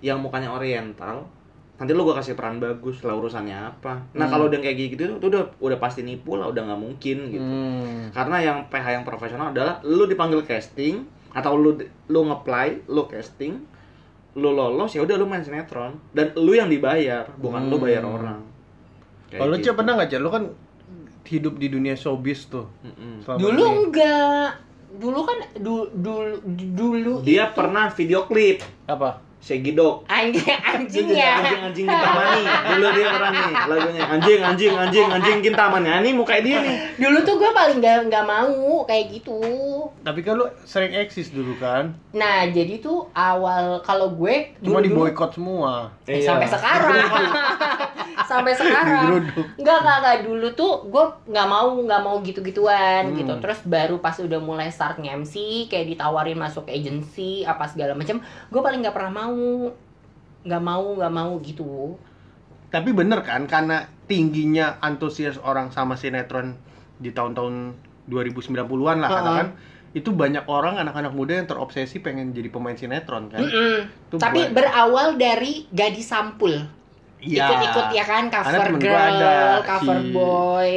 yang 0.00 0.16
mukanya 0.16 0.48
oriental 0.48 1.28
nanti 1.80 1.90
lu 1.90 2.04
gua 2.04 2.12
kasih 2.14 2.36
peran 2.36 2.60
bagus 2.60 3.00
lah 3.00 3.16
urusannya 3.16 3.56
apa 3.56 4.04
nah 4.12 4.28
kalau 4.28 4.46
udah 4.46 4.60
kayak 4.60 4.92
gitu 4.92 5.16
tuh 5.16 5.32
udah 5.32 5.48
udah 5.56 5.78
pasti 5.80 6.04
nipu 6.04 6.36
lah 6.36 6.46
udah 6.46 6.60
nggak 6.60 6.76
mungkin 6.78 7.16
gitu 7.26 7.40
Hmm. 7.40 8.12
karena 8.12 8.36
yang 8.38 8.58
PH 8.68 8.86
yang 8.92 9.04
profesional 9.04 9.48
adalah 9.48 9.80
lu 9.80 10.04
dipanggil 10.04 10.44
casting 10.44 11.08
atau 11.32 11.56
lu 11.56 11.80
lu 12.06 12.20
ngeplay 12.22 12.84
lu 12.84 13.08
casting 13.08 13.64
lu 14.30 14.52
lolos 14.52 14.92
ya 14.92 15.00
udah 15.00 15.16
lu 15.16 15.24
main 15.24 15.40
sinetron 15.40 15.96
dan 16.12 16.30
lu 16.36 16.52
yang 16.52 16.68
dibayar 16.68 17.24
bukan 17.34 17.66
lu 17.66 17.80
bayar 17.80 18.04
orang 18.04 18.44
Kalau 19.30 19.46
lu 19.48 19.56
gitu. 19.56 19.70
Cek, 19.70 19.74
pernah 19.74 19.94
nggak 19.94 20.10
Cek? 20.10 20.20
Lu 20.20 20.26
kan 20.28 20.44
hidup 21.22 21.54
di 21.54 21.70
dunia 21.70 21.94
showbiz 21.94 22.50
tuh. 22.50 22.66
Mm-mm. 22.82 23.22
selama 23.22 23.38
dulu 23.38 23.62
ini. 23.62 23.78
enggak. 23.80 24.50
Dulu 24.90 25.20
kan 25.22 25.38
dulu 25.54 25.82
dulu 25.94 26.34
dulu 26.74 27.12
dia 27.22 27.46
pernah 27.48 27.86
video 27.88 28.26
klip 28.26 28.58
apa? 28.84 29.22
Segidok 29.40 30.04
anjing 30.06 30.44
anjing 30.44 31.08
anjingnya. 31.08 31.32
anjing 31.64 31.86
kintamani 31.86 32.42
dulu 32.68 32.86
dia 32.92 33.06
pernah 33.08 33.30
nih 33.32 33.52
lagunya 33.66 34.02
anjing 34.06 34.40
anjing 34.42 34.72
anjing 34.74 35.06
anjing 35.08 35.38
kintamani 35.40 35.86
nah, 35.86 35.98
ini 35.98 36.12
muka 36.12 36.36
dia 36.38 36.60
nih 36.60 36.76
Dulu 36.96 37.18
tuh 37.20 37.34
gue 37.34 37.50
paling 37.50 37.80
nggak 37.80 37.96
nggak 38.06 38.22
mau 38.22 38.52
kayak 38.84 39.08
gitu. 39.10 39.40
Tapi 39.98 40.20
kan 40.20 40.36
lu 40.36 40.44
sering 40.62 40.92
eksis 40.94 41.30
dulu 41.30 41.56
kan? 41.56 41.96
Nah 42.12 42.44
jadi 42.46 42.76
tuh 42.78 43.08
awal 43.10 43.80
kalau 43.80 44.12
gue 44.12 44.52
Cuma 44.60 44.78
dulu- 44.78 44.84
di 44.84 44.90
boykot 44.92 45.30
semua. 45.32 45.88
Eh, 46.04 46.20
Iya. 46.20 46.26
sampai 46.28 46.46
sekarang 46.46 47.00
sampai 48.30 48.52
sekarang 48.52 49.24
nggak 49.56 49.78
nggak 49.80 49.98
nggak 49.98 50.18
dulu 50.22 50.48
tuh 50.52 50.84
gue 50.84 51.04
nggak 51.26 51.48
mau 51.48 51.72
nggak 51.72 52.02
mau 52.02 52.16
gitu 52.20 52.42
gituan 52.42 53.02
Hmm. 53.02 53.16
gitu 53.16 53.32
terus 53.38 53.64
baru 53.64 53.96
pas 53.98 54.14
udah 54.16 54.38
mulai 54.38 54.68
start 54.68 55.00
MC 55.00 55.34
kayak 55.66 55.88
ditawarin 55.88 56.36
masuk 56.36 56.66
agency 56.66 57.42
apa 57.42 57.64
segala 57.64 57.94
macam 57.94 58.20
gue 58.20 58.60
paling 58.60 58.82
nggak 58.82 58.92
pernah 58.92 59.12
mau 59.22 59.29
nggak 60.40 60.62
mau 60.62 60.94
nggak 60.94 61.12
mau 61.12 61.32
gitu 61.40 61.94
Tapi 62.68 62.90
bener 62.90 63.20
kan 63.20 63.44
karena 63.44 63.82
tingginya 64.06 64.78
antusias 64.78 65.36
orang 65.36 65.68
sama 65.68 65.94
sinetron 65.94 66.54
di 66.96 67.10
tahun-tahun 67.10 67.74
2090-an 68.06 68.62
lah 68.96 69.06
Ha-ha. 69.06 69.16
katakan 69.16 69.48
itu 69.90 70.10
banyak 70.10 70.46
orang 70.46 70.78
anak-anak 70.78 71.10
muda 71.10 71.34
yang 71.34 71.46
terobsesi 71.46 71.98
pengen 71.98 72.30
jadi 72.30 72.46
pemain 72.46 72.74
sinetron 72.74 73.26
kan. 73.26 73.42
Itu 73.42 74.16
tapi 74.16 74.46
buat- 74.46 74.54
berawal 74.56 75.08
dari 75.16 75.66
gadis 75.68 76.06
sampul 76.06 76.54
Iya. 77.18 77.42
ikut-ikut 77.44 77.86
ya 77.90 78.04
kan 78.04 78.24
cover 78.28 78.70
girl 78.78 78.96
ada 78.96 79.60
cover 79.60 79.98
si- 79.98 80.10
boy 80.10 80.70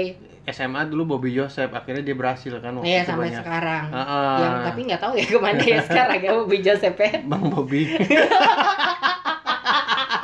SMA 0.45 0.83
dulu 0.85 1.03
Bobby 1.09 1.31
Joseph 1.31 1.71
akhirnya 1.71 2.01
dia 2.01 2.13
berhasil 2.13 2.51
kan 2.57 2.75
waktu 2.75 2.83
Iya 2.85 2.99
itu 2.99 3.09
sampai 3.09 3.23
banyak. 3.25 3.39
sekarang 3.39 3.83
Ha-ha. 3.89 4.19
yang 4.37 4.53
tapi 4.65 4.79
nggak 4.83 4.99
tahu 4.99 5.13
ya 5.13 5.25
ke 5.25 5.37
mana 5.37 5.61
ya 5.61 5.79
sekarang 5.81 6.19
ya 6.19 6.31
Bobby 6.33 6.57
Joseph 6.59 6.97
ya 6.97 7.11
Bang 7.31 7.45
Bobby. 7.47 7.81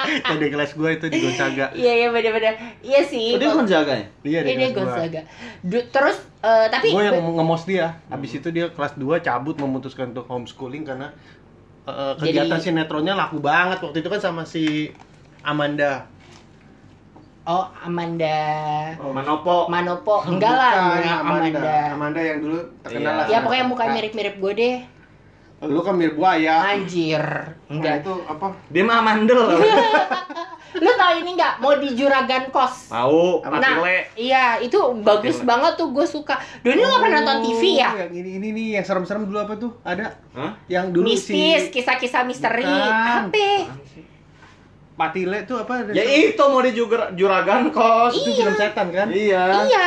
Ada 0.09 0.45
kelas 0.47 0.71
gue 0.73 0.89
itu 0.91 1.05
di 1.07 1.17
Gonzaga. 1.19 1.65
iya 1.71 1.93
iya 1.95 2.07
benar-benar 2.09 2.53
iya 2.81 3.01
sih 3.01 3.37
Oh, 3.37 3.39
dia 3.39 3.53
jaga 3.69 3.93
ya 3.93 4.05
Iya 4.19 4.39
di 4.41 4.47
Iya 4.47 4.55
dia 4.57 4.67
kelas 4.67 4.73
gua. 4.73 4.83
Gonzaga. 4.89 5.21
Du- 5.61 5.87
terus 5.87 6.17
eh, 6.41 6.65
tapi 6.67 6.87
Gue 6.89 7.03
yang 7.05 7.19
ngemos 7.29 7.63
dia. 7.63 7.87
Habis 8.07 8.31
itu 8.33 8.47
dia 8.49 8.65
kelas 8.69 8.93
2 8.95 9.05
cabut 9.21 9.55
memutuskan 9.55 10.09
untuk 10.09 10.25
homeschooling 10.25 10.83
karena 10.83 11.13
eh, 11.85 12.13
kegiatan 12.17 12.57
Jadi- 12.57 12.65
sinetronnya 12.65 13.13
laku 13.13 13.37
banget 13.39 13.79
waktu 13.79 14.01
itu 14.01 14.09
kan 14.09 14.19
sama 14.19 14.43
si 14.43 14.89
Amanda. 15.41 16.09
Oh 17.49 17.65
Amanda 17.75 18.37
Manopo 19.01 19.65
Manopo 19.65 20.15
enggak 20.23 20.53
lah 20.53 20.71
Bukan, 20.71 21.01
Amanda. 21.01 21.17
Amanda. 21.19 21.77
Amanda 21.91 22.21
yang 22.21 22.39
dulu 22.39 22.59
terkenal 22.79 23.09
Iya. 23.09 23.17
lah. 23.17 23.25
Ya 23.27 23.37
pokoknya 23.41 23.65
mukanya 23.65 23.91
mirip-mirip 23.95 24.35
gue 24.37 24.53
deh. 24.53 24.77
Lu 25.61 25.81
kan 25.81 25.91
mirip 25.91 26.15
buaya. 26.15 26.71
Anjir. 26.71 27.19
Nah, 27.19 27.67
Enggak. 27.67 27.93
itu 27.99 28.13
apa? 28.23 28.53
dia 28.69 28.79
mah 28.81 29.01
mandel 29.01 29.41
Lu 30.71 30.91
tahu 30.93 31.13
ini 31.17 31.33
enggak? 31.33 31.57
Mau 31.57 31.73
di 31.75 31.89
Juragan 31.91 32.47
Kos. 32.47 32.87
tahu 32.87 33.41
Nah, 33.41 33.57
Patile 33.57 34.13
iya 34.13 34.61
itu 34.61 34.77
bagus 35.01 35.41
Patile. 35.41 35.49
banget 35.49 35.71
tuh 35.75 35.87
gue 35.89 36.05
suka. 36.05 36.37
Doni 36.61 36.77
lu 36.77 36.85
nggak 36.85 37.01
pernah 37.01 37.19
nonton 37.19 37.37
TV 37.43 37.61
ya? 37.75 37.89
Oh, 37.89 37.97
Yang 37.99 38.13
ini 38.15 38.29
ini 38.31 38.47
nih 38.53 38.65
yang 38.77 38.85
serem-serem 38.85 39.25
dulu 39.25 39.39
apa 39.39 39.53
tuh? 39.57 39.71
Ada 39.81 40.13
Hah? 40.31 40.53
yang 40.69 40.93
dulu 40.93 41.09
Mistis, 41.09 41.33
si 41.65 41.73
kisah-kisah 41.73 42.21
misteri. 42.23 42.63
Bukan. 42.63 43.23
Apa? 43.27 43.49
Patile 44.99 45.39
tuh 45.43 45.55
apa? 45.57 45.87
ya 45.89 46.03
itu 46.03 46.43
mau 46.43 46.59
di 46.59 46.71
juga 46.71 47.07
juragan 47.11 47.71
kos 47.71 48.11
Itu 48.13 48.35
film 48.35 48.51
setan 48.51 48.91
kan? 48.91 49.07
iya 49.07 49.63
Iya. 49.63 49.85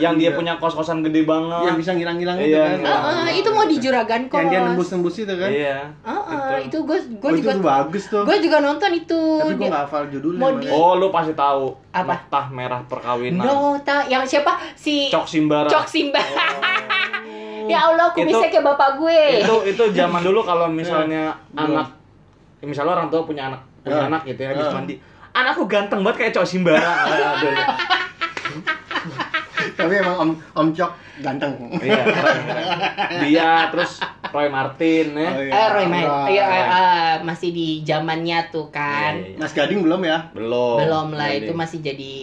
yang 0.00 0.16
dia 0.16 0.32
punya 0.32 0.56
kos-kosan 0.56 0.98
gede 1.00 1.22
banget 1.22 1.68
yang 1.68 1.76
bisa 1.76 1.92
ngilang-ngilang 1.92 2.36
itu 2.38 2.48
Iya, 2.50 2.64
kan? 2.64 2.76
ngilang. 2.80 3.02
Heeh, 3.04 3.28
itu 3.36 3.48
mau 3.50 3.64
di 3.64 3.76
Juragan 3.76 4.22
Kos. 4.24 4.38
Yang 4.38 4.48
dia 4.48 4.60
nembus-nembus 4.62 5.14
itu 5.18 5.34
kan? 5.34 5.50
iya 5.50 5.78
Heeh, 6.00 6.56
itu 6.64 6.78
gue 6.80 6.98
gue 7.14 7.28
Oh, 7.28 7.36
juga 7.36 7.52
itu 7.52 7.60
bagus 7.62 8.04
tuh. 8.06 8.24
gue 8.24 8.36
juga 8.40 8.56
nonton 8.58 8.90
itu. 8.90 9.20
Tapi 9.36 9.52
gue 9.52 9.60
Dia- 9.60 9.70
gak 9.70 9.82
hafal 9.84 10.02
judulnya. 10.08 10.40
Mau 10.40 10.50
di- 10.56 10.70
oh 10.70 10.92
lu 10.94 11.06
pasti 11.10 11.32
tahu 11.34 11.64
Apa? 11.90 12.16
Noktah 12.16 12.46
merah 12.48 12.80
perkawinan 12.82 13.44
Nota 13.44 14.08
yang 14.08 14.24
siapa 14.24 14.56
si 14.72 15.06
cok 15.06 15.26
simbara 15.26 15.68
Cok 15.68 15.84
Simba. 15.86 16.18
ya 17.66 17.78
Allah, 17.86 18.08
Itu- 18.08 18.16
kumisnya 18.18 18.48
kayak 18.50 18.64
bapak 18.66 18.90
gue. 18.96 19.20
itu 19.40 19.54
itu 19.66 19.82
zaman 19.92 20.20
dulu 20.20 20.40
kalau 20.40 20.66
misalnya 20.66 21.32
Belum. 21.50 21.76
anak 21.76 21.88
ya 22.56 22.66
misalnya 22.66 22.92
orang 22.94 23.08
tua 23.08 23.22
punya 23.22 23.42
anak 23.46 23.60
punya 23.84 23.94
Ya. 23.94 24.08
anak 24.08 24.22
gitu 24.24 24.40
ya 24.40 24.48
habis 24.50 24.64
Ya. 24.64 24.72
mandi 24.72 24.94
anakku 25.30 25.62
ganteng 25.66 26.00
banget 26.00 26.16
kayak 26.18 26.32
cok 26.34 26.46
simbara 26.46 26.80
Aduh. 27.34 27.54
Tapi 29.74 29.94
emang 29.96 30.16
Om 30.18 30.30
Om 30.52 30.68
Cok 30.70 30.92
ganteng. 31.16 31.52
iya 31.78 32.04
dia 33.22 33.50
terus 33.68 34.00
Roy 34.28 34.48
Martin 34.48 35.14
ya 35.14 35.30
Oh, 35.30 35.40
iya. 35.40 35.52
Eh, 35.52 35.68
Roy 35.70 35.86
Main. 35.86 36.04
Roy. 36.04 36.26
Iya, 36.32 36.44
eh, 36.44 37.14
masih 37.22 37.50
di 37.50 37.66
zamannya 37.82 38.50
tuh 38.50 38.68
kan. 38.68 39.14
Iya, 39.14 39.30
iya. 39.30 39.38
Mas 39.38 39.52
Gading 39.52 39.80
belum 39.80 40.00
ya? 40.02 40.18
belum 40.32 40.76
Belum 40.80 41.08
lah, 41.12 41.30
Jadi. 41.30 41.38
itu 41.40 41.52
masih 41.54 41.78
jadi 41.80 42.14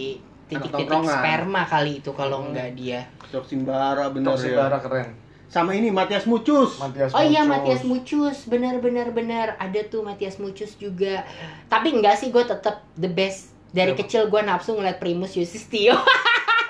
titik-titik 0.46 1.01
sperma 1.01 1.63
kali 1.63 2.00
itu 2.00 2.12
kalau 2.12 2.41
Hmm. 2.41 2.51
enggak 2.51 2.70
dia. 2.74 3.00
Cok 3.27 3.44
Simbara 3.44 4.12
bener 4.12 4.27
cok 4.27 4.38
simbara 4.38 4.75
ya. 4.75 4.80
keren 4.80 5.08
Sama 5.51 5.75
ini 5.75 5.91
Matias 5.91 6.24
Mucus. 6.24 6.79
Matias 6.79 7.12
Oh 7.12 7.20
iya. 7.20 7.43
Matias 7.43 7.84
Mucus, 7.84 8.48
benar 8.48 8.79
benar 8.79 9.12
benar 9.12 9.60
ada 9.60 9.84
tuh 9.84 10.00
Matias 10.00 10.39
Mucus 10.39 10.79
juga. 10.79 11.27
Tapi 11.67 11.91
enggak 11.91 12.24
sih 12.24 12.31
gue 12.31 12.39
tetap 12.48 12.88
the 12.96 13.12
best. 13.12 13.51
Dari 13.75 13.91
Siapa? 13.91 14.01
kecil 14.08 14.22
gue 14.31 14.41
nafsu 14.48 14.79
ngeliat 14.79 15.03
Primus 15.03 15.36
Yusistio. 15.36 16.00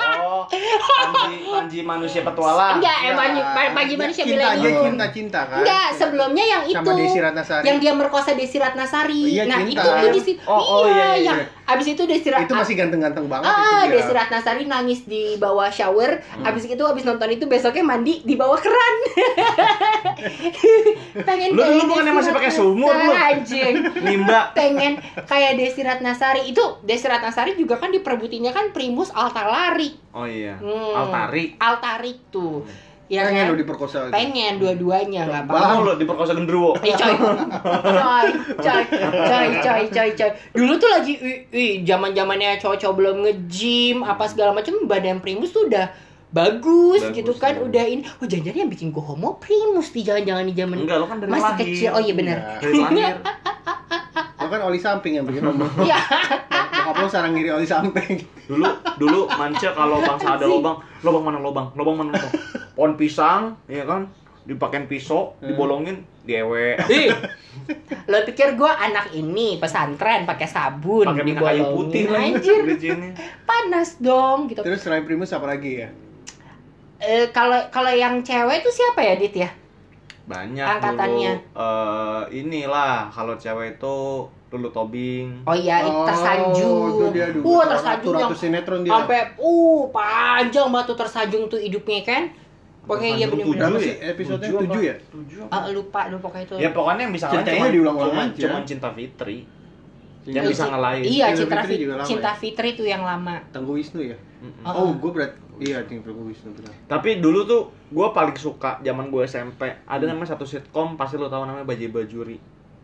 oh 0.02 0.50
Panji 0.50 1.46
Panji 1.62 1.80
manusia 1.84 2.22
petualang 2.22 2.76
Enggak, 2.76 2.98
emang 3.06 3.28
Enggak. 3.32 3.72
pagi 3.72 3.94
manusia 3.94 4.20
cinta 4.20 4.34
bilang 4.34 4.52
aja 4.52 4.64
gitu. 4.64 4.82
cinta 4.84 5.06
cinta 5.08 5.40
kan. 5.46 5.58
Enggak, 5.62 5.88
sebelumnya 5.94 6.46
yang 6.48 6.62
itu. 6.66 6.76
Sama 6.76 6.92
Desi 6.96 7.20
Ratnasari. 7.20 7.64
Yang 7.64 7.78
dia 7.78 7.92
merkosa 7.94 8.30
Desi 8.34 8.58
Ratnasari. 8.58 9.22
Iya, 9.28 9.44
nah, 9.46 9.58
cinta. 9.62 9.82
itu 9.94 10.08
di 10.10 10.22
situ. 10.24 10.40
Oh, 10.44 10.58
oh, 10.58 10.82
iya, 10.88 10.90
iya, 10.90 11.08
yang 11.24 11.38
abis 11.68 11.86
itu 11.88 12.02
Desi 12.04 12.28
Rat- 12.28 12.42
itu 12.42 12.52
masih 12.52 12.74
ganteng-ganteng 12.76 13.26
banget 13.28 13.46
Ah, 13.46 13.54
itu 13.54 13.76
dia. 13.86 13.92
Desi 13.96 14.12
Ratnasari 14.12 14.64
nangis 14.66 15.00
di 15.04 15.36
bawah 15.38 15.68
shower. 15.70 16.20
Hmm. 16.34 16.44
Abis 16.44 16.64
itu 16.66 16.82
abis 16.82 17.04
nonton 17.04 17.28
itu 17.30 17.44
besoknya 17.46 17.84
mandi 17.84 18.20
di 18.20 18.34
bawah 18.34 18.58
keran. 18.58 18.96
Pengen 21.22 21.50
Lu 21.52 21.60
dulu 21.62 21.80
bukannya 21.88 22.08
Desi 22.08 22.18
masih 22.18 22.32
pakai 22.32 22.50
Ratnasari, 22.50 22.60
sumur, 22.60 22.92
lu? 22.92 23.12
Anjing. 23.14 23.74
nimba 24.02 24.40
Pengen 24.52 24.92
kayak 25.24 25.52
Desi 25.56 25.80
Ratnasari. 25.80 26.42
Itu 26.48 26.62
Desi 26.82 27.06
Ratnasari 27.06 27.52
juga 27.54 27.78
kan 27.78 27.90
diperebutinya 27.90 28.50
kan 28.50 28.72
Primus 28.72 29.12
Altalari. 29.12 29.92
oh 30.12 30.24
iya 30.24 30.54
Hmm. 30.54 30.94
Altari 30.94 31.51
Altarik 31.58 32.30
tuh. 32.30 32.64
ya 33.06 33.28
Pengen 33.28 33.44
kan? 33.44 33.52
lu 33.52 33.60
diperkosa 33.60 33.98
lagi. 34.02 34.14
pengen 34.14 34.54
dua-duanya 34.56 35.22
nggak 35.26 35.44
apa-apa 35.44 35.68
Bang 35.68 35.80
lo 35.84 35.94
diperkosa 35.94 36.32
genderuwo. 36.32 36.80
Eh 36.80 36.94
coy, 36.94 37.12
coy, 37.92 38.28
coy, 38.58 38.84
coy, 39.22 39.48
coy, 39.60 39.84
coy, 39.90 40.10
coy. 40.14 40.32
Dulu 40.54 40.74
tuh 40.78 40.90
lagi, 40.90 41.14
wih, 41.50 41.84
zaman 41.84 42.12
zamannya 42.12 42.56
cowok-cowok 42.58 42.96
belum 42.96 43.16
nge-gym, 43.22 44.02
apa 44.02 44.24
segala 44.26 44.52
macam, 44.54 44.80
badan 44.86 45.20
Primus 45.20 45.52
tuh 45.52 45.68
udah 45.68 45.92
bagus, 46.30 47.04
Bagus, 47.04 47.12
gitu 47.14 47.36
kan, 47.36 47.52
iya. 47.54 47.62
udah 47.62 47.84
ini. 47.86 48.02
Oh 48.16 48.26
jangan-jangan 48.26 48.60
yang 48.62 48.72
bikin 48.72 48.88
gue 48.90 49.04
homo 49.04 49.36
Primus 49.36 49.92
di 49.92 50.02
jangan-jangan 50.02 50.48
di 50.48 50.56
zaman 50.56 50.78
Enggak, 50.80 50.98
lo 50.98 51.06
kan 51.06 51.18
dari 51.20 51.28
masih 51.30 51.44
lahir. 51.52 51.66
kecil. 51.68 51.90
Oh 51.92 52.00
iya 52.00 52.14
benar. 52.16 52.38
Dari 52.58 52.80
lahir. 52.80 53.14
Lo 54.42 54.50
kan 54.50 54.62
oli 54.64 54.80
samping 54.80 55.14
yang 55.14 55.28
bikin 55.28 55.44
ngomong. 55.44 55.70
Iya. 55.82 56.00
Sarang 57.12 57.36
ngiri 57.36 57.52
oli 57.52 57.68
samping. 57.68 58.24
Dulu 58.48 58.68
dulu 58.96 59.20
manca 59.36 59.76
kalau 59.76 60.00
bangsa 60.00 60.40
ada 60.40 60.48
lobang, 60.48 60.80
lobang 61.04 61.24
mana 61.28 61.40
lobang, 61.44 61.68
lobang 61.76 61.96
mana 62.00 62.10
lobang. 62.16 62.34
Pohon 62.72 62.94
pisang, 62.96 63.60
ya 63.68 63.84
kan? 63.84 64.08
Dipakein 64.42 64.90
pisau, 64.90 65.38
dibolongin, 65.38 66.02
diewe. 66.26 66.74
Ih, 66.90 67.14
lo 68.10 68.18
pikir 68.26 68.58
gue 68.58 68.72
anak 68.72 69.14
ini 69.14 69.62
pesantren 69.62 70.26
pakai 70.26 70.48
sabun, 70.50 71.06
Pakai 71.06 71.22
minyak 71.22 71.46
kayu 71.46 71.64
putih 71.78 72.10
lagi 72.10 72.42
Anjir, 72.42 72.60
panas 73.46 74.02
dong 74.02 74.50
gitu. 74.50 74.66
Terus 74.66 74.82
selain 74.82 75.06
Primus 75.06 75.30
apa 75.36 75.46
lagi 75.46 75.86
ya? 75.86 75.90
Eh, 77.02 77.30
Kalau 77.34 77.70
kalau 77.70 77.94
yang 77.94 78.22
cewek 78.26 78.66
tuh 78.66 78.74
siapa 78.74 79.02
ya 79.06 79.14
Dit 79.18 79.36
ya? 79.38 79.50
Banyak 80.32 80.68
Angkatannya. 80.80 81.34
dulu. 81.36 81.60
Eh, 81.60 82.22
inilah 82.40 83.12
kalau 83.12 83.36
cewek 83.36 83.76
itu 83.76 83.98
Lulu 84.52 84.68
Tobing. 84.72 85.48
Oh 85.48 85.56
iya, 85.56 85.80
tersanjung. 85.84 87.00
itu 87.00 87.06
dia 87.16 87.28
dulu. 87.32 87.56
Wah, 87.56 87.66
tersanjung 87.72 88.16
yang 88.20 88.36
sinetron 88.36 88.84
dia. 88.84 88.92
sampai 88.92 89.20
uh 89.40 89.82
panjang 89.92 90.68
banget 90.68 90.86
tuh 90.92 90.98
tersanjung 91.00 91.44
tuh 91.48 91.60
hidupnya 91.60 92.04
kan. 92.04 92.24
Pokoknya 92.84 93.12
iya. 93.16 93.26
Berapa 93.32 93.48
Tujuh 93.48 93.80
sih 93.80 93.94
ya? 93.96 94.12
episodenya? 94.12 94.50
Tujuh 94.52 94.60
Tujuh 94.68 94.82
apa? 94.82 94.90
ya? 94.90 94.96
Tujuh. 95.08 95.42
Ah, 95.48 95.62
lupa 95.72 96.00
lupa 96.12 96.28
pokoknya 96.28 96.44
itu. 96.50 96.56
Ya 96.60 96.70
pokoknya 96.76 97.02
yang 97.08 97.14
bisa 97.16 97.26
ngalahin 97.32 97.72
diulang-ulang 97.72 98.12
cuman, 98.12 98.28
aja. 98.34 98.42
cuman 98.44 98.62
Cinta 98.68 98.90
Fitri. 98.92 99.38
Cinta 100.22 100.36
Yang 100.38 100.46
bisa 100.54 100.64
ngalahin. 100.68 101.04
Iya, 101.08 101.26
Cinta 101.32 101.40
Cinta 101.40 101.56
Fitri 101.56 101.72
Fitri, 101.72 101.84
juga 101.86 101.94
lama 101.96 102.08
Cinta 102.10 102.30
ya? 102.30 102.36
Fitri 102.36 102.70
tuh 102.76 102.88
yang 102.90 103.04
lama. 103.08 103.36
Tangguh 103.56 103.74
Wisnu 103.80 104.02
ya? 104.04 104.18
Mm-mm. 104.42 104.64
Oh. 104.68 104.74
Oh, 104.74 104.90
gue 104.98 105.12
berat. 105.16 105.32
Iya, 105.62 105.78
Tangguh 105.86 106.26
Wisnu 106.26 106.50
benar. 106.52 106.74
Tapi 106.90 107.22
dulu 107.22 107.46
tuh 107.46 107.62
gue 107.88 108.08
paling 108.10 108.34
suka 108.34 108.82
zaman 108.82 109.08
gue 109.08 109.22
SMP 109.22 109.62
ada 109.80 110.04
namanya 110.04 110.34
satu 110.34 110.42
sitkom 110.42 110.98
pasti 110.98 111.16
lo 111.16 111.30
tahu 111.30 111.46
namanya 111.46 111.62
Bajai 111.64 111.86
Bajuri. 111.88 112.42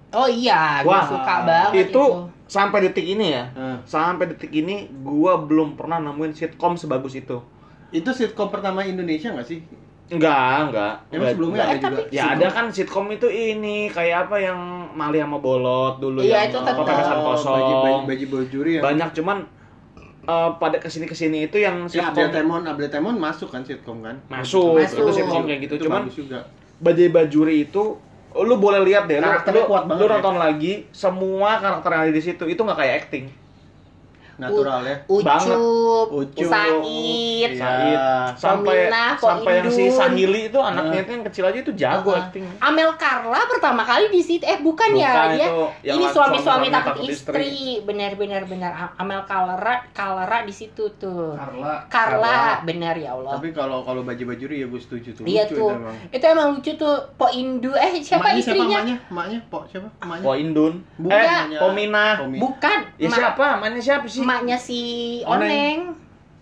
Oh 0.08 0.24
iya, 0.24 0.80
gue 0.80 0.88
Wah, 0.88 1.04
suka 1.04 1.36
banget 1.44 1.90
itu, 1.90 2.04
sampai 2.46 2.80
detik 2.82 3.04
ini 3.04 3.34
ya. 3.34 3.44
Ah. 3.52 3.76
Sampai 3.84 4.30
detik 4.30 4.54
ini 4.54 4.88
gue 4.94 5.34
belum 5.44 5.74
pernah 5.74 5.98
nemuin 6.00 6.32
sitkom 6.32 6.78
sebagus 6.78 7.18
itu. 7.18 7.42
Itu 7.90 8.14
sitkom 8.14 8.48
pertama 8.48 8.86
Indonesia 8.86 9.34
nggak 9.34 9.44
sih? 9.44 9.60
Enggak, 10.08 10.72
enggak. 10.72 10.94
Emang 11.12 11.28
sebelumnya 11.28 11.60
enggak. 11.60 11.68
ada 11.68 11.76
Eh, 11.76 11.82
juga. 11.84 11.98
tapi- 12.00 12.16
Ya 12.16 12.24
ada 12.32 12.48
kan 12.48 12.66
sitkom 12.70 13.06
itu 13.10 13.28
ini 13.28 13.90
kayak 13.90 14.30
apa 14.30 14.38
yang 14.38 14.60
Mali 14.94 15.18
sama 15.18 15.38
Bolot 15.38 15.98
dulu 15.98 16.22
Iya, 16.22 16.46
yang 16.46 16.48
itu 16.48 16.58
tetap. 16.62 16.78
pepesan 16.80 17.18
kosong. 17.20 17.54
Baji, 17.54 17.74
baji, 17.76 18.00
baji 18.06 18.26
bojuri 18.30 18.72
ya. 18.78 18.82
Banyak 18.84 19.10
cuman 19.12 19.38
eh, 20.28 20.50
pada 20.54 20.78
ke 20.78 20.88
sini 20.88 21.06
ke 21.06 21.14
sini 21.14 21.38
itu 21.44 21.58
yang 21.58 21.88
Ya, 21.88 22.04
sitkom 22.04 22.12
Abdel 22.14 22.30
Temon, 22.30 22.62
Abdel 22.64 22.90
Temon 22.90 23.16
masuk 23.18 23.48
kan 23.48 23.64
sitkom 23.64 24.00
kan? 24.00 24.16
masuk, 24.28 24.78
Masuk. 24.78 25.08
itu 25.08 25.14
sitkom 25.16 25.44
kayak 25.44 25.60
gitu. 25.64 25.74
Itu 25.74 25.84
cuman 25.86 26.04
juga. 26.08 26.40
Bajai 26.78 27.10
Bajuri 27.10 27.56
itu 27.64 27.84
lu 28.38 28.56
boleh 28.56 28.84
lihat 28.84 29.08
deh, 29.08 29.18
lu, 29.18 29.26
Karakternya 29.26 29.64
lu, 29.64 29.68
kuat 29.68 29.84
banget 29.86 29.98
lu 29.98 30.06
ya. 30.06 30.12
nonton 30.14 30.36
lagi 30.38 30.74
semua 30.92 31.58
karakter 31.58 31.90
yang 31.90 32.02
ada 32.04 32.14
di 32.14 32.22
situ 32.22 32.44
itu 32.46 32.60
nggak 32.60 32.78
kayak 32.78 32.94
acting. 33.02 33.26
Natural 34.38 34.82
ya. 34.82 34.96
Banget. 35.04 35.58
Ucup, 35.58 36.08
Ucup. 36.14 36.46
Said, 36.46 36.76
Iya. 36.80 37.50
Said 37.54 38.00
sampai 38.38 38.78
sampai 39.18 39.52
yang 39.58 39.70
si. 39.70 39.90
Sahili 39.90 40.42
itu 40.48 40.60
anaknya 40.60 41.02
itu 41.02 41.12
yang 41.12 41.26
kecil 41.26 41.44
aja 41.46 41.58
itu 41.58 41.72
jago 41.74 42.10
Uh-uh. 42.10 42.22
acting. 42.24 42.46
Amel 42.60 42.94
Carla 42.96 43.40
pertama 43.46 43.82
kali 43.82 44.08
di 44.08 44.22
situ 44.22 44.44
eh 44.44 44.60
bukan, 44.60 44.94
ya 44.94 45.10
Bukan, 45.10 45.30
dia 45.34 45.48
itu 45.48 45.62
yang 45.84 45.96
ini 45.98 46.06
suami-suami 46.08 46.68
takut 46.70 46.94
takut 46.94 47.10
istri 47.10 47.52
benar 47.82 48.14
benar 48.16 48.46
Amel 48.96 49.22
Carla 49.24 49.58
Carla 49.90 50.44
di 50.44 50.54
situ 50.54 50.86
tuh 50.96 51.34
Carla. 51.34 51.86
Carla 51.88 52.38
benar 52.62 52.94
ya 52.94 53.14
Allah 53.14 53.38
Tapi 53.38 53.50
kalau 53.52 53.82
kalau 53.82 54.02
baju 54.02 54.24
bajuri 54.28 54.62
ya 54.62 54.68
gue 54.68 54.78
setuju 54.78 55.10
tuh. 55.14 55.24
iya 55.26 55.44
Lucu 55.44 55.56
tuh 55.56 55.68
itu 55.68 55.74
emang. 55.74 55.96
itu 56.12 56.26
emang 56.28 56.48
lucu 56.54 56.72
tuh 56.76 56.96
Po 57.16 57.28
Indu 57.28 57.72
eh 57.74 57.98
siapa 58.00 58.30
Emaknya 58.30 58.40
istrinya 58.40 58.66
Siapa 58.68 58.76
emaknya? 58.78 58.96
Emaknya? 59.10 59.40
Pok 59.48 59.64
siapa? 59.66 59.88
Emaknya? 59.98 60.24
Po 60.24 60.32
Indun. 60.36 60.74
Bukan, 60.98 61.18
eh, 61.48 61.60
Pominah. 61.60 62.14
Pomi. 62.20 62.38
bukan 62.38 62.80
Ya 62.98 63.10
siapa? 63.10 63.46
Mana 63.58 63.78
siapa 63.78 64.06
sih? 64.06 64.22
Emaknya 64.28 64.60
si 64.60 64.82
Oneng. 65.24 65.96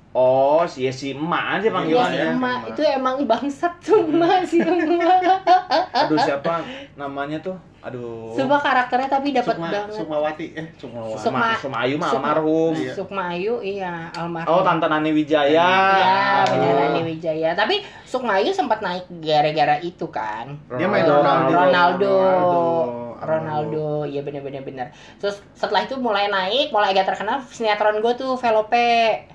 Oh, 0.10 0.64
si 0.64 0.88
ya 0.88 0.94
si 0.96 1.12
emak 1.12 1.60
aja 1.60 1.68
Iya 1.68 1.76
panggilannya. 1.76 2.08
si 2.10 2.18
ya. 2.18 2.32
emak 2.32 2.60
itu 2.72 2.82
emang 2.88 3.16
bangsat 3.28 3.74
tuh 3.78 4.00
emak 4.02 4.48
si 4.48 4.58
emak 4.58 5.20
Aduh, 6.02 6.16
siapa 6.18 6.64
namanya 6.96 7.36
tuh? 7.38 7.54
Aduh. 7.84 8.32
Semua 8.32 8.58
karakternya 8.58 9.12
tapi 9.12 9.30
dapat 9.30 9.54
Sukma, 9.54 9.68
banget 9.68 9.92
Sukmawati. 9.94 10.46
Eh, 10.56 10.68
Sukmawati. 10.74 11.20
Sukma. 11.20 11.40
Sukma, 11.44 11.60
Sukma 11.60 11.78
Ayu 11.84 11.96
mah 11.96 12.10
Sukma. 12.10 12.26
almarhum. 12.26 12.74
Iya. 12.74 12.94
Sukma 12.96 13.24
Ayu 13.30 13.54
iya 13.62 13.94
almarhum 14.10 14.50
Oh, 14.50 14.62
Tante 14.64 14.88
Nani 14.88 15.12
Wijaya. 15.12 15.68
Iya, 15.94 16.16
Oh. 16.42 16.44
beneran 16.50 16.80
Nani 16.90 17.02
Wijaya. 17.06 17.50
Tapi 17.54 17.76
Sukmayu 18.02 18.50
sempat 18.50 18.80
naik 18.80 19.06
gara-gara 19.20 19.78
itu 19.80 20.08
kan. 20.08 20.56
Dia 20.72 20.88
main 20.88 21.04
Ronaldo. 21.04 21.52
Ronaldo. 21.52 21.54
Ronaldo. 21.54 22.14
Ronaldo. 22.16 23.05
Ronaldo, 23.28 23.90
iya 24.04 24.22
bener-bener 24.22 24.62
bener. 24.62 24.88
Terus 25.18 25.42
setelah 25.52 25.82
itu 25.82 25.96
mulai 25.96 26.28
naik, 26.28 26.70
mulai 26.70 26.92
agak 26.92 27.10
terkenal 27.10 27.42
sinetron 27.46 28.00
gue 28.00 28.14
tuh 28.14 28.34
Velope 28.36 29.26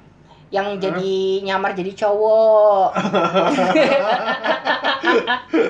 yang 0.51 0.79
jadi 0.79 1.15
nyamar 1.45 1.73
jadi 1.73 1.93
cowok. 1.97 2.89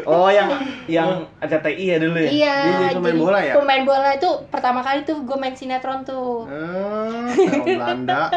Oh, 0.04 0.28
yang 0.28 0.52
yang 0.84 1.08
RCTI 1.38 1.84
ya 1.86 1.98
dulu 1.98 2.18
ya? 2.18 2.28
iya. 2.28 2.56
Dia 2.60 2.76
jadi 2.82 2.94
pemain 2.98 3.16
bola 3.16 3.38
ya? 3.40 3.54
Pemain 3.56 3.82
bola 3.84 4.10
itu 4.12 4.28
pertama 4.50 4.80
kali 4.80 5.00
tuh 5.02 5.22
gue 5.22 5.36
main 5.36 5.54
sinetron 5.54 6.04
tuh. 6.04 6.44
Eh, 6.44 7.48
orang 7.56 7.64
Belanda. 7.64 8.28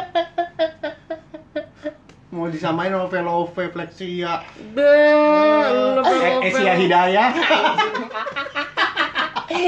Mau 2.29 2.47
disamain 2.47 2.89
sama 2.89 3.05
Velove 3.05 3.69
Flexia. 3.69 4.41
Be- 4.71 4.81
Eh, 6.03 6.47
Esia 6.47 6.73
Hidayah. 6.73 7.29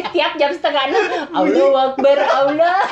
Tiap 0.15 0.31
jam 0.35 0.49
setengah 0.49 0.83
enam, 0.87 1.03
Allah 1.31 1.71
Akbar, 1.89 2.17
Allah. 2.19 2.77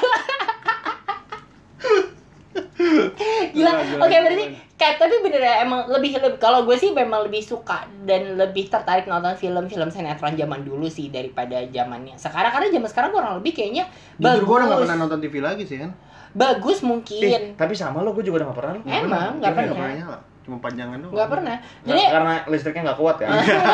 Gila. 3.54 3.72
Oke, 3.98 4.12
gila. 4.12 4.22
berarti 4.22 4.46
kayak 4.74 4.96
tapi 5.00 5.16
bener 5.22 5.40
ya 5.40 5.64
emang 5.64 5.88
lebih 5.88 6.18
lebih 6.18 6.38
kalau 6.38 6.66
gue 6.66 6.76
sih 6.76 6.92
memang 6.92 7.24
lebih 7.24 7.40
suka 7.40 7.86
dan 8.04 8.36
lebih 8.36 8.68
tertarik 8.68 9.06
nonton 9.06 9.32
film-film 9.34 9.88
sinetron 9.88 10.36
zaman 10.36 10.62
dulu 10.62 10.86
sih 10.86 11.08
daripada 11.08 11.64
zamannya 11.66 12.18
sekarang 12.18 12.52
karena 12.52 12.68
zaman 12.70 12.90
sekarang 12.90 13.10
kurang 13.10 13.34
lebih 13.40 13.54
kayaknya 13.54 13.86
Jujur 14.20 14.44
gue 14.44 14.56
udah 14.56 14.66
gak 14.66 14.70
bagus. 14.70 14.84
pernah 14.84 14.98
nonton 15.00 15.20
TV 15.20 15.36
lagi 15.40 15.64
sih 15.64 15.78
kan. 15.80 15.92
Bagus 16.34 16.78
Eh, 16.78 16.86
mungkin. 16.86 17.42
tapi 17.54 17.74
sama 17.74 18.02
lo, 18.02 18.10
gue 18.12 18.26
juga 18.26 18.42
udah 18.42 18.48
gak 18.50 18.60
pernah. 18.60 18.74
Emang 18.84 19.32
nggak 19.38 19.52
Dia 19.54 19.58
pernah. 19.64 19.94
nyala. 19.94 20.18
Cuma 20.44 20.60
panjangan 20.60 21.00
doang. 21.00 21.16
Nggak 21.16 21.30
pernah. 21.32 21.56
Nggak, 21.56 21.88
Jadi 21.88 22.02
karena 22.06 22.34
listriknya 22.46 22.82
nggak 22.84 23.00
kuat 23.00 23.18
ya. 23.18 23.28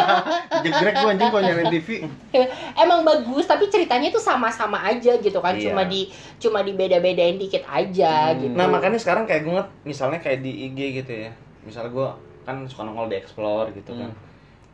Jegrek 0.64 0.96
gue 0.96 1.10
anjing 1.10 1.30
kalau 1.30 1.42
nyalain 1.42 1.70
TV. 1.72 1.90
emang 2.84 3.02
bagus 3.02 3.46
tapi 3.46 3.66
ceritanya 3.68 4.08
tuh 4.10 4.22
sama-sama 4.22 4.78
aja 4.80 5.18
gitu 5.18 5.40
kan. 5.40 5.58
Iya. 5.58 5.74
Cuma 5.74 5.82
di 5.84 6.14
cuma 6.38 6.60
dibeda-bedain 6.62 7.36
dikit 7.36 7.66
aja 7.66 8.32
Hmm. 8.32 8.40
gitu. 8.40 8.54
Nah 8.54 8.70
makanya 8.70 8.98
sekarang 8.98 9.26
kayak 9.26 9.44
gue 9.44 9.62
misalnya 9.84 10.20
kayak 10.20 10.40
di 10.40 10.70
IG 10.70 10.80
gitu 10.96 11.26
ya 11.26 11.32
Misalnya 11.60 11.90
gue 11.90 12.08
kan 12.46 12.64
suka 12.64 12.82
nongol 12.84 13.10
di 13.10 13.18
Explore 13.18 13.74
gitu 13.74 13.92
kan 13.92 14.10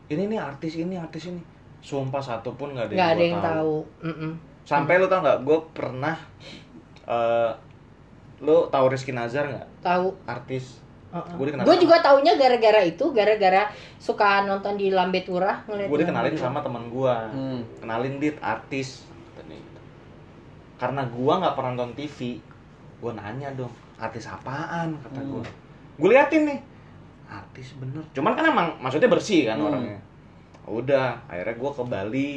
Ini 0.05 0.27
nih 0.27 0.38
artis 0.38 0.75
ini, 0.75 0.95
artis 0.95 1.25
ini 1.25 1.41
Sumpah 1.79 2.19
satu 2.19 2.53
pun 2.53 2.73
gak 2.73 2.88
ada 2.88 2.91
yang, 2.91 2.97
nggak 2.97 3.12
ada 3.12 3.23
yang 3.23 3.41
tahu. 3.41 3.75
Mm-mm. 4.01 4.31
Sampai 4.62 4.97
lu 4.97 5.05
tau 5.05 5.21
gak, 5.21 5.41
gue 5.41 5.60
pernah 5.71 6.15
eh 7.05 7.51
Lu 8.38 8.67
tahu 8.67 8.86
Rizky 8.88 9.10
Nazar 9.10 9.47
gak? 9.47 9.67
Tahu. 9.79 10.12
Artis 10.25 10.84
Uh-uh. 11.15 11.36
Gua 11.39 11.45
dikenalin 11.47 11.65
Gue 11.65 11.78
juga 11.80 11.95
taunya 12.04 12.34
gara-gara 12.36 12.82
itu, 12.84 13.06
gara-gara 13.10 13.71
suka 13.95 14.43
nonton 14.43 14.75
di 14.75 14.91
Lambe 14.91 15.23
Turah 15.23 15.63
ngeliat 15.63 15.88
Gue 15.88 15.97
di 15.97 16.04
dikenalin 16.04 16.36
sama 16.36 16.60
teman 16.60 16.91
gue 16.91 17.15
Hmm. 17.32 17.60
Kenalin 17.80 18.19
dit, 18.19 18.36
artis 18.39 19.08
gitu. 19.39 19.80
Karena 20.75 21.08
gue 21.08 21.34
gak 21.34 21.56
pernah 21.56 21.71
nonton 21.71 21.95
TV 21.95 22.43
Gue 22.99 23.12
nanya 23.12 23.47
dong, 23.56 23.71
artis 23.95 24.28
apaan? 24.28 24.91
Kata 24.99 25.19
Hmm. 25.19 25.32
gue 25.32 25.43
Gue 25.95 26.10
liatin 26.12 26.43
nih 26.45 26.60
Artis 27.25 27.73
bener 27.73 28.04
Cuman 28.12 28.36
kan 28.36 28.45
emang 28.45 28.67
maksudnya 28.78 29.08
bersih 29.08 29.47
kan 29.47 29.56
Hmm. 29.56 29.67
orangnya 29.71 29.99
Udah, 30.67 31.15
akhirnya 31.25 31.56
gue 31.56 31.71
ke 31.71 31.84
Bali 31.86 32.34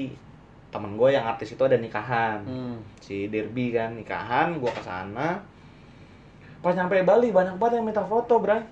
Temen 0.68 0.94
gue 0.94 1.08
yang 1.10 1.26
artis 1.26 1.50
itu 1.50 1.62
ada 1.62 1.74
nikahan 1.74 2.46
Hmm. 2.46 2.78
Si 3.02 3.26
Derby 3.26 3.74
kan, 3.74 3.98
nikahan 3.98 4.54
Gue 4.54 4.70
ke 4.70 4.80
sana 4.80 5.42
Pas 6.58 6.74
nyampe 6.74 6.98
Bali 7.02 7.28
banyak 7.30 7.54
banget 7.54 7.78
yang 7.78 7.86
minta 7.86 8.02
foto, 8.02 8.38
Bray 8.38 8.62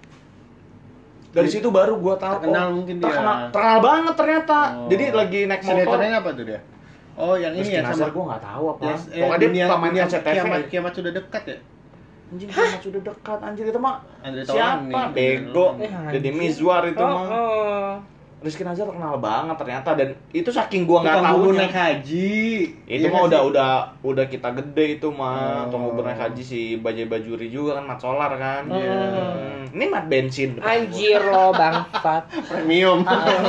dari 1.36 1.52
situ 1.52 1.68
baru 1.68 2.00
gue 2.00 2.14
tahu 2.16 2.32
Terkenal 2.40 2.66
oh, 2.66 2.80
mungkin 2.80 2.96
dia. 2.96 3.04
terkenal, 3.04 3.36
terkenal 3.52 3.78
banget 3.84 4.14
ternyata 4.16 4.56
Oh. 4.72 4.88
jadi 4.88 5.04
lagi 5.12 5.40
naik 5.44 5.60
motor 5.60 5.72
Sinetronnya 5.76 6.16
apa 6.16 6.30
tuh 6.32 6.44
dia? 6.48 6.60
Oh, 7.16 7.34
yang 7.36 7.52
ini 7.52 7.60
Rizky 7.60 7.76
ya 7.76 7.82
sama 7.86 8.08
gue 8.08 8.24
nggak 8.24 8.42
tahu 8.42 8.64
apa. 8.72 8.82
Yes, 8.88 9.02
eh, 9.08 9.20
Pokoknya 9.20 9.36
dia 9.36 9.48
dunia, 9.48 9.64
pemain 9.68 9.90
dunia 9.90 10.04
SCTV. 10.06 10.32
kiamat, 10.32 10.60
kiamat 10.68 10.92
sudah 10.96 11.12
dekat 11.12 11.42
ya? 11.44 11.58
Anjing 12.26 12.48
kiamat 12.48 12.80
sudah 12.80 13.00
dekat 13.04 13.38
anjir 13.38 13.64
itu 13.68 13.78
mah. 13.78 13.96
Siapa? 14.24 14.48
Taulani. 14.48 15.12
Bego. 15.12 15.66
Eh, 15.76 15.90
Jadi. 16.10 16.28
Mizwar 16.32 16.82
itu 16.84 16.98
Oh, 16.98 17.06
mah. 17.06 17.24
oh. 17.28 17.92
Rizky 18.36 18.62
Nazar 18.62 18.84
terkenal 18.86 19.16
banget 19.16 19.56
ternyata 19.56 19.90
dan 19.92 20.08
itu 20.30 20.48
saking 20.48 20.84
gua 20.84 21.00
nggak 21.00 21.24
tahu 21.24 21.50
naik 21.50 21.72
haji. 21.72 22.36
itu 22.84 23.00
Iya 23.00 23.08
mah 23.08 23.24
udah 23.24 23.40
sih? 23.40 23.48
udah 23.48 23.70
udah 24.02 24.24
kita 24.26 24.48
gede 24.54 24.84
itu 24.94 25.08
mah 25.08 25.34
Oh. 25.58 25.60
tukang 25.66 25.82
bubur 25.86 26.04
naik 26.04 26.20
haji 26.20 26.42
si 26.42 26.60
Bajai 26.76 27.04
Bajuri 27.04 27.48
juga 27.48 27.76
kan 27.76 27.84
mat 27.84 27.96
solar 27.96 28.28
kan 28.32 28.68
Iya. 28.68 28.92
Hmm, 28.92 29.72
ini 29.72 29.84
mat 29.86 30.04
bensin 30.06 30.56
Anjir 30.58 31.18
lo 31.22 31.50
bangsat. 31.50 32.22
premium. 32.52 33.02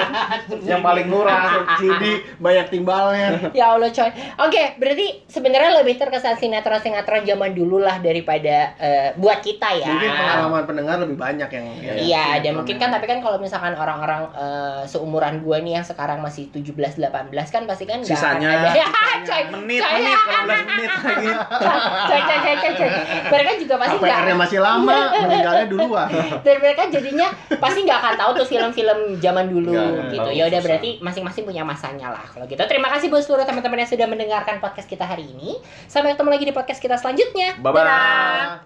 yang 0.63 0.79
paling 0.79 1.05
murah 1.05 1.67
Jadi 1.77 2.11
banyak 2.37 2.67
timbalnya. 2.69 3.29
Ya 3.53 3.73
Allah 3.73 3.89
coy. 3.89 4.07
Oke, 4.39 4.77
berarti 4.77 5.07
sebenarnya 5.25 5.77
lebih 5.77 5.95
terkesan 5.95 6.35
sinetron-sinetron 6.35 7.21
zaman 7.21 7.51
dulu 7.51 7.77
lah 7.77 7.99
daripada 7.99 8.71
eh, 8.77 9.09
buat 9.13 9.39
kita 9.41 9.67
ya. 9.77 9.87
Mungkin 9.89 10.11
pengalaman 10.11 10.63
pendengar 10.63 10.95
lebih 10.97 11.17
banyak 11.17 11.49
yang 11.49 11.65
Iya, 11.77 12.25
yang 12.39 12.41
dan 12.41 12.51
mungkin 12.55 12.75
kan 12.77 12.89
tapi 12.89 13.05
kan 13.05 13.19
kalau 13.19 13.37
misalkan 13.37 13.73
orang-orang 13.73 14.31
eh, 14.81 14.85
seumuran 14.85 15.41
gua 15.41 15.57
nih 15.59 15.81
yang 15.81 15.85
sekarang 15.85 16.21
masih 16.21 16.49
17 16.53 17.01
18 17.01 17.33
kan 17.49 17.63
pasti 17.65 17.83
kan 17.89 17.99
nggak 18.01 18.13
Sisanya, 18.13 18.49
ada. 18.53 18.69
coy, 19.25 19.43
menit 19.57 19.81
coy, 19.81 19.93
menit 19.97 20.19
15 20.21 20.69
menit 20.69 20.89
lagi 21.07 21.29
coy, 22.07 22.21
coy, 22.21 22.39
coy, 22.39 22.55
coy, 22.55 22.71
coy. 22.77 22.89
Mereka 23.27 23.51
juga 23.59 23.75
pasti 23.81 23.95
nggak 23.97 24.37
masih 24.37 24.59
lama, 24.61 24.97
meninggalnya 25.25 25.65
duluan. 25.67 26.09
dan 26.45 26.55
mereka 26.61 26.81
jadinya 26.87 27.27
pasti 27.57 27.79
nggak 27.83 27.99
akan 27.99 28.13
tahu 28.15 28.31
tuh 28.43 28.45
film-film 28.47 28.99
zaman 29.17 29.45
dulu 29.49 29.73
Nggak, 29.73 30.13
gitu. 30.13 30.29
Ya 30.33 30.43
udah 30.47 30.61
berarti 30.61 30.89
masing-masing 31.01 31.43
punya 31.43 31.63
masanya 31.65 32.13
lah 32.13 32.25
kalau 32.29 32.45
gitu. 32.45 32.61
Terima 32.69 32.87
kasih 32.93 33.09
buat 33.09 33.23
seluruh 33.23 33.43
teman-teman 33.47 33.83
yang 33.83 33.89
sudah 33.89 34.07
mendengarkan 34.07 34.61
podcast 34.61 34.87
kita 34.87 35.03
hari 35.03 35.25
ini. 35.27 35.57
Sampai 35.89 36.13
ketemu 36.13 36.29
lagi 36.29 36.45
di 36.45 36.53
podcast 36.53 36.79
kita 36.79 36.95
selanjutnya. 36.99 37.57
Bye-bye. 37.59 37.83
Dadah. 37.83 38.65